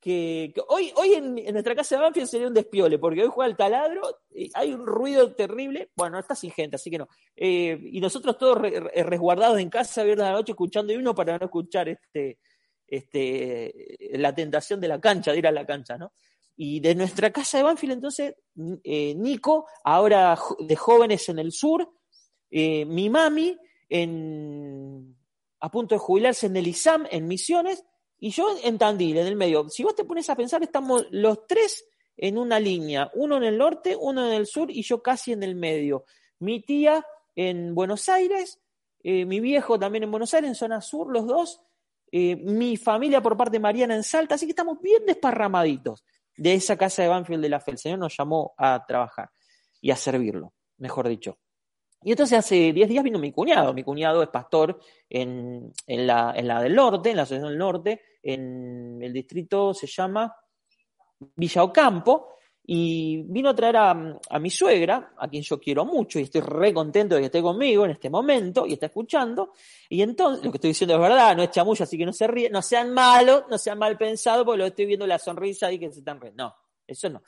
que, 0.00 0.54
hoy, 0.68 0.92
hoy 0.94 1.14
en, 1.14 1.34
nuestra 1.52 1.74
casa 1.74 1.96
de 1.96 2.02
Banfield 2.02 2.28
sería 2.28 2.46
un 2.46 2.54
despiole, 2.54 2.98
porque 2.98 3.22
hoy 3.22 3.28
juega 3.32 3.50
el 3.50 3.56
taladro, 3.56 4.02
y 4.30 4.50
hay 4.54 4.72
un 4.72 4.86
ruido 4.86 5.34
terrible, 5.34 5.90
bueno, 5.96 6.14
no 6.14 6.20
está 6.20 6.34
sin 6.36 6.52
gente, 6.52 6.76
así 6.76 6.90
que 6.90 6.98
no. 6.98 7.08
Eh, 7.34 7.78
y 7.82 8.00
nosotros 8.00 8.38
todos 8.38 8.58
re- 8.58 8.78
re- 8.80 9.02
resguardados 9.02 9.58
en 9.58 9.70
casa, 9.70 10.04
viernes 10.04 10.26
a 10.26 10.30
la 10.30 10.36
noche, 10.36 10.52
escuchando 10.52 10.92
himno 10.92 11.14
para 11.14 11.36
no 11.36 11.46
escuchar 11.46 11.88
este, 11.88 12.38
este, 12.86 13.96
la 14.12 14.34
tentación 14.34 14.80
de 14.80 14.88
la 14.88 15.00
cancha, 15.00 15.32
de 15.32 15.38
ir 15.38 15.46
a 15.46 15.52
la 15.52 15.66
cancha, 15.66 15.98
¿no? 15.98 16.12
Y 16.56 16.80
de 16.80 16.94
nuestra 16.94 17.30
casa 17.30 17.58
de 17.58 17.64
Banfield, 17.64 17.92
entonces, 17.94 18.34
eh, 18.84 19.14
Nico, 19.16 19.66
ahora 19.84 20.38
de 20.60 20.76
jóvenes 20.76 21.28
en 21.28 21.38
el 21.40 21.52
sur, 21.52 21.88
eh, 22.50 22.84
mi 22.84 23.10
mami 23.10 23.56
en, 23.88 25.16
a 25.60 25.70
punto 25.70 25.94
de 25.94 25.98
jubilarse 26.00 26.46
en 26.46 26.56
el 26.56 26.66
ISAM, 26.66 27.06
en 27.10 27.26
Misiones, 27.28 27.84
y 28.20 28.30
yo 28.30 28.56
en 28.62 28.78
Tandil, 28.78 29.18
en 29.18 29.26
el 29.26 29.36
medio. 29.36 29.68
Si 29.68 29.82
vos 29.82 29.94
te 29.94 30.04
pones 30.04 30.28
a 30.30 30.36
pensar, 30.36 30.62
estamos 30.62 31.06
los 31.10 31.46
tres 31.46 31.86
en 32.16 32.36
una 32.36 32.58
línea, 32.58 33.10
uno 33.14 33.36
en 33.36 33.44
el 33.44 33.58
norte, 33.58 33.96
uno 33.98 34.26
en 34.26 34.32
el 34.32 34.46
sur 34.46 34.70
y 34.70 34.82
yo 34.82 35.02
casi 35.02 35.32
en 35.32 35.42
el 35.42 35.54
medio. 35.54 36.04
Mi 36.40 36.60
tía 36.60 37.04
en 37.36 37.74
Buenos 37.74 38.08
Aires, 38.08 38.60
eh, 39.02 39.24
mi 39.24 39.40
viejo 39.40 39.78
también 39.78 40.04
en 40.04 40.10
Buenos 40.10 40.34
Aires, 40.34 40.48
en 40.48 40.54
zona 40.56 40.80
sur, 40.80 41.12
los 41.12 41.26
dos, 41.26 41.60
eh, 42.10 42.36
mi 42.36 42.76
familia 42.76 43.22
por 43.22 43.36
parte 43.36 43.52
de 43.52 43.60
Mariana 43.60 43.94
en 43.94 44.02
Salta, 44.02 44.34
así 44.34 44.46
que 44.46 44.52
estamos 44.52 44.80
bien 44.80 45.06
desparramaditos 45.06 46.04
de 46.36 46.54
esa 46.54 46.76
casa 46.76 47.02
de 47.02 47.08
Banfield 47.08 47.42
de 47.42 47.48
la 47.48 47.60
Fe. 47.60 47.72
El 47.72 47.78
Señor 47.78 47.98
nos 47.98 48.16
llamó 48.16 48.54
a 48.56 48.84
trabajar 48.86 49.30
y 49.80 49.90
a 49.90 49.96
servirlo, 49.96 50.54
mejor 50.78 51.08
dicho. 51.08 51.38
Y 52.02 52.12
entonces 52.12 52.38
hace 52.38 52.72
10 52.72 52.88
días 52.88 53.04
vino 53.04 53.18
mi 53.18 53.32
cuñado. 53.32 53.74
Mi 53.74 53.82
cuñado 53.82 54.22
es 54.22 54.28
pastor 54.28 54.78
en, 55.08 55.72
en 55.86 56.06
la, 56.06 56.32
en 56.36 56.46
la 56.46 56.62
del 56.62 56.74
norte, 56.74 57.10
en 57.10 57.16
la 57.16 57.22
asociación 57.22 57.50
del 57.50 57.58
norte, 57.58 58.02
en 58.22 58.98
el 59.02 59.12
distrito 59.12 59.74
se 59.74 59.86
llama 59.86 60.34
Villa 61.36 61.64
Ocampo, 61.64 62.34
y 62.70 63.22
vino 63.22 63.48
a 63.48 63.54
traer 63.54 63.78
a, 63.78 64.18
a 64.28 64.38
mi 64.38 64.50
suegra, 64.50 65.14
a 65.16 65.26
quien 65.26 65.42
yo 65.42 65.58
quiero 65.58 65.86
mucho, 65.86 66.18
y 66.18 66.24
estoy 66.24 66.42
re 66.42 66.74
contento 66.74 67.14
de 67.14 67.22
que 67.22 67.26
esté 67.26 67.40
conmigo 67.40 67.86
en 67.86 67.92
este 67.92 68.10
momento 68.10 68.66
y 68.66 68.74
está 68.74 68.86
escuchando. 68.86 69.54
Y 69.88 70.02
entonces, 70.02 70.44
lo 70.44 70.50
que 70.52 70.58
estoy 70.58 70.70
diciendo 70.70 70.94
es 70.94 71.00
verdad, 71.00 71.34
no 71.34 71.42
es 71.42 71.50
chamulla, 71.50 71.84
así 71.84 71.96
que 71.96 72.04
no 72.04 72.12
se 72.12 72.26
ríen, 72.26 72.52
no 72.52 72.60
sean 72.60 72.92
malos, 72.92 73.44
no 73.48 73.56
sean 73.56 73.78
mal 73.78 73.96
pensados, 73.96 74.44
porque 74.44 74.58
lo 74.58 74.66
estoy 74.66 74.84
viendo 74.84 75.06
la 75.06 75.18
sonrisa 75.18 75.72
y 75.72 75.78
que 75.78 75.90
se 75.90 76.00
están 76.00 76.20
riendo. 76.20 76.44
No, 76.44 76.54
eso 76.86 77.08
no. 77.08 77.22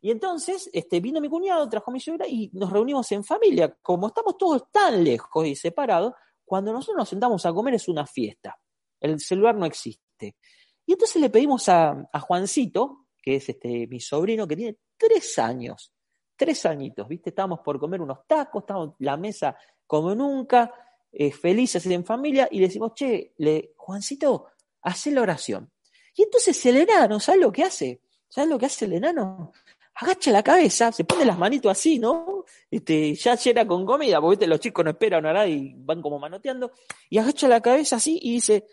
Y 0.00 0.10
entonces 0.10 0.70
este, 0.72 1.00
vino 1.00 1.20
mi 1.20 1.28
cuñado, 1.28 1.68
trajo 1.68 1.90
mi 1.90 2.00
suegra 2.00 2.26
y 2.28 2.50
nos 2.52 2.70
reunimos 2.70 3.10
en 3.12 3.24
familia. 3.24 3.76
Como 3.82 4.08
estamos 4.08 4.36
todos 4.36 4.70
tan 4.70 5.02
lejos 5.02 5.46
y 5.46 5.56
separados, 5.56 6.12
cuando 6.44 6.72
nosotros 6.72 6.98
nos 6.98 7.08
sentamos 7.08 7.44
a 7.46 7.52
comer 7.52 7.74
es 7.74 7.88
una 7.88 8.06
fiesta. 8.06 8.58
El 9.00 9.18
celular 9.20 9.54
no 9.54 9.66
existe. 9.66 10.36
Y 10.84 10.92
entonces 10.92 11.20
le 11.20 11.30
pedimos 11.30 11.68
a, 11.68 12.08
a 12.12 12.20
Juancito, 12.20 13.06
que 13.20 13.36
es 13.36 13.48
este, 13.48 13.86
mi 13.88 14.00
sobrino, 14.00 14.46
que 14.46 14.56
tiene 14.56 14.76
tres 14.96 15.38
años, 15.38 15.92
tres 16.36 16.64
añitos, 16.66 17.08
¿viste? 17.08 17.30
Estábamos 17.30 17.60
por 17.60 17.80
comer 17.80 18.00
unos 18.00 18.26
tacos, 18.26 18.62
estábamos 18.62 18.94
la 19.00 19.16
mesa 19.16 19.56
como 19.86 20.14
nunca, 20.14 20.72
eh, 21.12 21.32
felices 21.32 21.84
en 21.86 22.04
familia, 22.04 22.48
y 22.50 22.58
le 22.58 22.66
decimos, 22.66 22.92
che, 22.94 23.32
le, 23.38 23.72
Juancito, 23.76 24.48
hace 24.82 25.10
la 25.10 25.22
oración. 25.22 25.70
Y 26.14 26.22
entonces 26.22 26.64
el 26.66 26.76
enano, 26.76 27.20
¿sabes 27.20 27.40
lo 27.40 27.52
que 27.52 27.62
hace? 27.62 28.00
¿Sabes 28.28 28.50
lo 28.50 28.58
que 28.58 28.66
hace 28.66 28.84
el 28.84 28.94
enano? 28.94 29.52
Agacha 29.96 30.30
la 30.30 30.42
cabeza, 30.42 30.92
se 30.92 31.04
pone 31.04 31.24
las 31.24 31.38
manitos 31.38 31.72
así, 31.72 31.98
¿no? 31.98 32.44
Este, 32.70 33.14
ya 33.14 33.34
llena 33.34 33.66
con 33.66 33.86
comida, 33.86 34.20
porque 34.20 34.46
los 34.46 34.60
chicos 34.60 34.84
no 34.84 34.90
esperan 34.90 35.22
nada 35.22 35.46
y 35.46 35.74
van 35.76 36.02
como 36.02 36.18
manoteando, 36.18 36.72
y 37.08 37.18
agacha 37.18 37.48
la 37.48 37.60
cabeza 37.60 37.96
así 37.96 38.18
y 38.22 38.34
dice, 38.34 38.66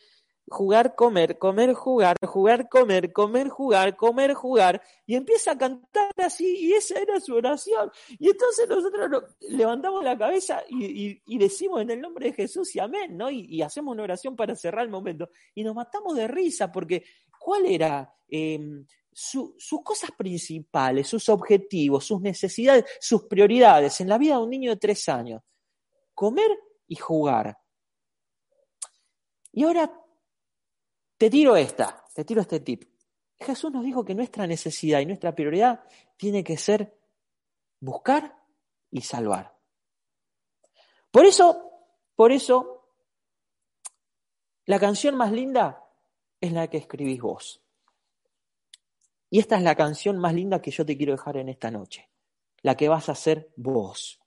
jugar, 0.47 0.95
comer, 0.95 1.37
comer, 1.37 1.73
jugar, 1.73 2.17
jugar, 2.25 2.67
comer, 2.67 3.13
comer, 3.13 3.47
jugar, 3.47 3.95
comer, 3.95 4.33
jugar, 4.33 4.81
y 5.05 5.15
empieza 5.15 5.51
a 5.51 5.57
cantar 5.57 6.11
así, 6.17 6.57
y 6.57 6.73
esa 6.73 6.99
era 6.99 7.17
su 7.21 7.35
oración. 7.35 7.89
Y 8.19 8.29
entonces 8.29 8.67
nosotros 8.67 9.09
nos 9.09 9.23
levantamos 9.49 10.03
la 10.03 10.17
cabeza 10.17 10.61
y, 10.67 10.85
y, 10.85 11.21
y 11.25 11.37
decimos 11.37 11.81
en 11.81 11.91
el 11.91 12.01
nombre 12.01 12.27
de 12.27 12.33
Jesús 12.33 12.75
y 12.75 12.79
amén, 12.79 13.15
¿no? 13.15 13.31
Y, 13.31 13.45
y, 13.49 13.61
hacemos 13.61 13.93
una 13.93 14.03
oración 14.03 14.35
para 14.35 14.55
cerrar 14.55 14.83
el 14.83 14.91
momento. 14.91 15.29
Y 15.55 15.63
nos 15.63 15.73
matamos 15.73 16.17
de 16.17 16.27
risa, 16.27 16.69
porque 16.69 17.05
¿cuál 17.39 17.65
era? 17.65 18.13
Eh, 18.27 18.59
su, 19.13 19.55
sus 19.57 19.83
cosas 19.83 20.11
principales, 20.11 21.07
sus 21.07 21.29
objetivos, 21.29 22.05
sus 22.05 22.21
necesidades, 22.21 22.85
sus 22.99 23.23
prioridades 23.25 23.99
en 24.01 24.09
la 24.09 24.17
vida 24.17 24.35
de 24.35 24.43
un 24.43 24.49
niño 24.49 24.71
de 24.71 24.77
tres 24.77 25.07
años. 25.09 25.41
Comer 26.13 26.51
y 26.87 26.95
jugar. 26.95 27.57
Y 29.51 29.63
ahora 29.63 29.91
te 31.17 31.29
tiro 31.29 31.55
esta, 31.55 32.03
te 32.13 32.25
tiro 32.25 32.41
este 32.41 32.59
tip. 32.59 32.83
Jesús 33.39 33.71
nos 33.71 33.83
dijo 33.83 34.03
que 34.03 34.15
nuestra 34.15 34.47
necesidad 34.47 34.99
y 34.99 35.05
nuestra 35.05 35.35
prioridad 35.35 35.83
tiene 36.17 36.43
que 36.43 36.57
ser 36.57 36.97
buscar 37.79 38.35
y 38.89 39.01
salvar. 39.01 39.55
Por 41.11 41.25
eso, 41.25 41.71
por 42.15 42.31
eso, 42.31 42.89
la 44.65 44.79
canción 44.79 45.15
más 45.15 45.31
linda 45.31 45.83
es 46.39 46.51
la 46.51 46.67
que 46.69 46.77
escribís 46.77 47.21
vos. 47.21 47.62
Y 49.33 49.39
esta 49.39 49.57
es 49.57 49.63
la 49.63 49.73
canción 49.73 50.19
más 50.19 50.35
linda 50.35 50.61
que 50.61 50.69
yo 50.69 50.85
te 50.85 50.95
quiero 50.95 51.13
dejar 51.13 51.37
en 51.37 51.49
esta 51.49 51.71
noche. 51.71 52.07
La 52.61 52.77
que 52.77 52.87
vas 52.87 53.09
a 53.09 53.13
hacer 53.13 53.51
vos. 53.55 54.21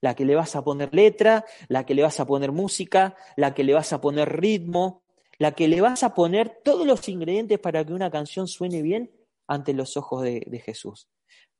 La 0.00 0.14
que 0.14 0.24
le 0.24 0.34
vas 0.34 0.56
a 0.56 0.64
poner 0.64 0.94
letra, 0.94 1.44
la 1.68 1.84
que 1.84 1.94
le 1.94 2.02
vas 2.02 2.18
a 2.18 2.24
poner 2.24 2.50
música, 2.50 3.14
la 3.36 3.52
que 3.52 3.62
le 3.62 3.74
vas 3.74 3.92
a 3.92 4.00
poner 4.00 4.40
ritmo, 4.40 5.02
la 5.36 5.52
que 5.52 5.68
le 5.68 5.82
vas 5.82 6.02
a 6.02 6.14
poner 6.14 6.62
todos 6.64 6.86
los 6.86 7.10
ingredientes 7.10 7.58
para 7.58 7.84
que 7.84 7.92
una 7.92 8.10
canción 8.10 8.48
suene 8.48 8.80
bien 8.80 9.12
ante 9.48 9.74
los 9.74 9.98
ojos 9.98 10.22
de, 10.22 10.42
de 10.46 10.60
Jesús. 10.60 11.10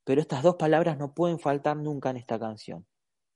Pero 0.02 0.22
estas 0.22 0.42
dos 0.42 0.56
palabras 0.56 0.96
no 0.96 1.12
pueden 1.12 1.38
faltar 1.38 1.76
nunca 1.76 2.08
en 2.08 2.16
esta 2.16 2.38
canción. 2.38 2.87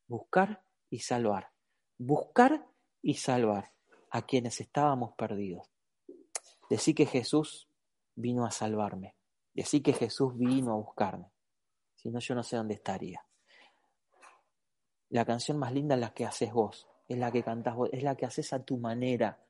Buscar 0.08 0.62
y 0.88 1.00
salvar. 1.00 1.50
Buscar 1.98 2.66
y 3.02 3.16
salvar 3.16 3.74
a 4.10 4.22
quienes 4.24 4.62
estábamos 4.62 5.12
perdidos. 5.12 5.68
Decir 6.70 6.94
que 6.94 7.04
Jesús 7.04 7.68
vino 8.14 8.46
a 8.46 8.50
salvarme. 8.50 9.15
Decir 9.56 9.82
que 9.82 9.94
Jesús 9.94 10.36
vino 10.36 10.72
a 10.72 10.76
buscarme. 10.76 11.32
Si 11.94 12.10
no, 12.10 12.18
yo 12.18 12.34
no 12.34 12.42
sé 12.42 12.56
dónde 12.56 12.74
estaría. 12.74 13.24
La 15.08 15.24
canción 15.24 15.56
más 15.58 15.72
linda 15.72 15.94
es 15.94 16.00
la 16.02 16.12
que 16.12 16.26
haces 16.26 16.52
vos, 16.52 16.86
es 17.08 17.16
la 17.16 17.32
que 17.32 17.42
cantás 17.42 17.74
vos, 17.74 17.88
es 17.90 18.02
la 18.02 18.14
que 18.16 18.26
haces 18.26 18.52
a 18.52 18.62
tu 18.62 18.76
manera, 18.76 19.42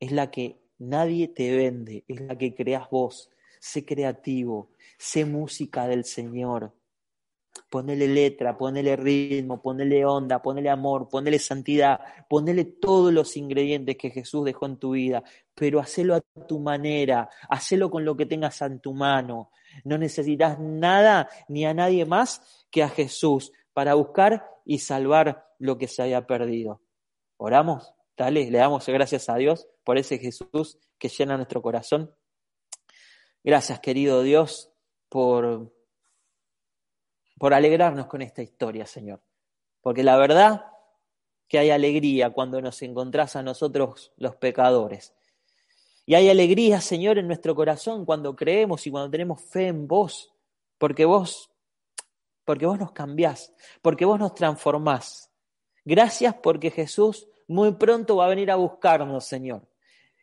es 0.00 0.10
la 0.10 0.32
que 0.32 0.60
nadie 0.78 1.28
te 1.28 1.56
vende, 1.56 2.04
es 2.08 2.20
la 2.22 2.36
que 2.36 2.56
creas 2.56 2.90
vos. 2.90 3.30
Sé 3.60 3.84
creativo, 3.84 4.72
sé 4.98 5.24
música 5.24 5.86
del 5.86 6.04
Señor. 6.04 6.74
Ponele 7.70 8.06
letra, 8.06 8.56
ponele 8.56 8.96
ritmo, 8.96 9.60
ponele 9.60 10.04
onda, 10.04 10.40
ponele 10.40 10.70
amor, 10.70 11.08
ponele 11.08 11.38
santidad, 11.38 12.00
ponele 12.28 12.64
todos 12.64 13.12
los 13.12 13.36
ingredientes 13.36 13.96
que 13.96 14.10
Jesús 14.10 14.44
dejó 14.44 14.66
en 14.66 14.78
tu 14.78 14.92
vida, 14.92 15.22
pero 15.54 15.80
hacelo 15.80 16.14
a 16.14 16.20
tu 16.46 16.58
manera, 16.58 17.28
hacelo 17.48 17.90
con 17.90 18.04
lo 18.04 18.16
que 18.16 18.26
tengas 18.26 18.60
en 18.62 18.80
tu 18.80 18.92
mano. 18.94 19.50
No 19.84 19.98
necesitas 19.98 20.58
nada 20.58 21.28
ni 21.48 21.66
a 21.66 21.74
nadie 21.74 22.04
más 22.06 22.66
que 22.70 22.82
a 22.82 22.88
Jesús 22.88 23.52
para 23.72 23.94
buscar 23.94 24.48
y 24.64 24.78
salvar 24.78 25.46
lo 25.58 25.78
que 25.78 25.88
se 25.88 26.02
haya 26.02 26.26
perdido. 26.26 26.80
Oramos, 27.36 27.94
dale, 28.16 28.50
le 28.50 28.58
damos 28.58 28.86
gracias 28.86 29.28
a 29.28 29.36
Dios 29.36 29.68
por 29.84 29.98
ese 29.98 30.18
Jesús 30.18 30.78
que 30.98 31.08
llena 31.08 31.36
nuestro 31.36 31.62
corazón. 31.62 32.14
Gracias, 33.44 33.78
querido 33.80 34.22
Dios, 34.22 34.70
por 35.08 35.72
por 37.38 37.54
alegrarnos 37.54 38.06
con 38.06 38.22
esta 38.22 38.42
historia, 38.42 38.86
Señor. 38.86 39.20
Porque 39.80 40.02
la 40.02 40.16
verdad 40.16 40.66
que 41.48 41.58
hay 41.58 41.70
alegría 41.70 42.30
cuando 42.30 42.60
nos 42.60 42.82
encontrás 42.82 43.36
a 43.36 43.42
nosotros 43.42 44.12
los 44.16 44.36
pecadores. 44.36 45.14
Y 46.04 46.14
hay 46.14 46.28
alegría, 46.28 46.80
Señor, 46.80 47.18
en 47.18 47.26
nuestro 47.26 47.54
corazón 47.54 48.04
cuando 48.04 48.34
creemos 48.34 48.86
y 48.86 48.90
cuando 48.90 49.10
tenemos 49.10 49.42
fe 49.42 49.68
en 49.68 49.86
vos, 49.88 50.32
porque 50.78 51.04
vos 51.04 51.50
porque 52.46 52.64
vos 52.64 52.78
nos 52.78 52.92
cambiás, 52.92 53.52
porque 53.82 54.04
vos 54.04 54.20
nos 54.20 54.32
transformás. 54.34 55.30
Gracias 55.84 56.34
porque 56.42 56.70
Jesús 56.70 57.28
muy 57.48 57.72
pronto 57.72 58.16
va 58.16 58.26
a 58.26 58.28
venir 58.28 58.50
a 58.52 58.56
buscarnos, 58.56 59.24
Señor. 59.26 59.68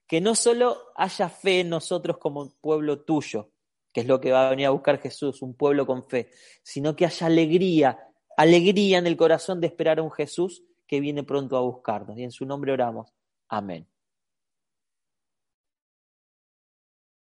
Que 0.07 0.22
no 0.22 0.34
solo 0.34 0.78
haya 0.95 1.28
fe 1.28 1.59
en 1.59 1.70
nosotros 1.70 2.18
como 2.18 2.49
pueblo 2.61 3.01
tuyo, 3.01 3.49
que 3.94 4.02
es 4.02 4.08
lo 4.08 4.20
que 4.20 4.32
va 4.32 4.48
a 4.48 4.50
venir 4.50 4.66
a 4.66 4.72
buscar 4.72 5.00
Jesús, 5.00 5.41
un 5.41 5.54
pueblo 5.54 5.86
con 5.86 6.04
fe, 6.04 6.30
sino 6.64 6.96
que 6.96 7.06
haya 7.06 7.28
alegría, 7.28 8.00
alegría 8.36 8.98
en 8.98 9.08
el 9.08 9.16
corazón 9.16 9.62
de 9.62 9.68
esperar 9.68 10.00
a 10.00 10.04
un 10.04 10.12
Jesús 10.12 10.64
que 10.88 11.00
viene 11.00 11.24
pronto 11.24 11.56
a 11.56 11.62
buscarnos. 11.62 12.18
Y 12.18 12.24
en 12.24 12.32
su 12.32 12.46
nombre 12.46 12.74
oramos. 12.74 13.14
Amén. 13.48 13.93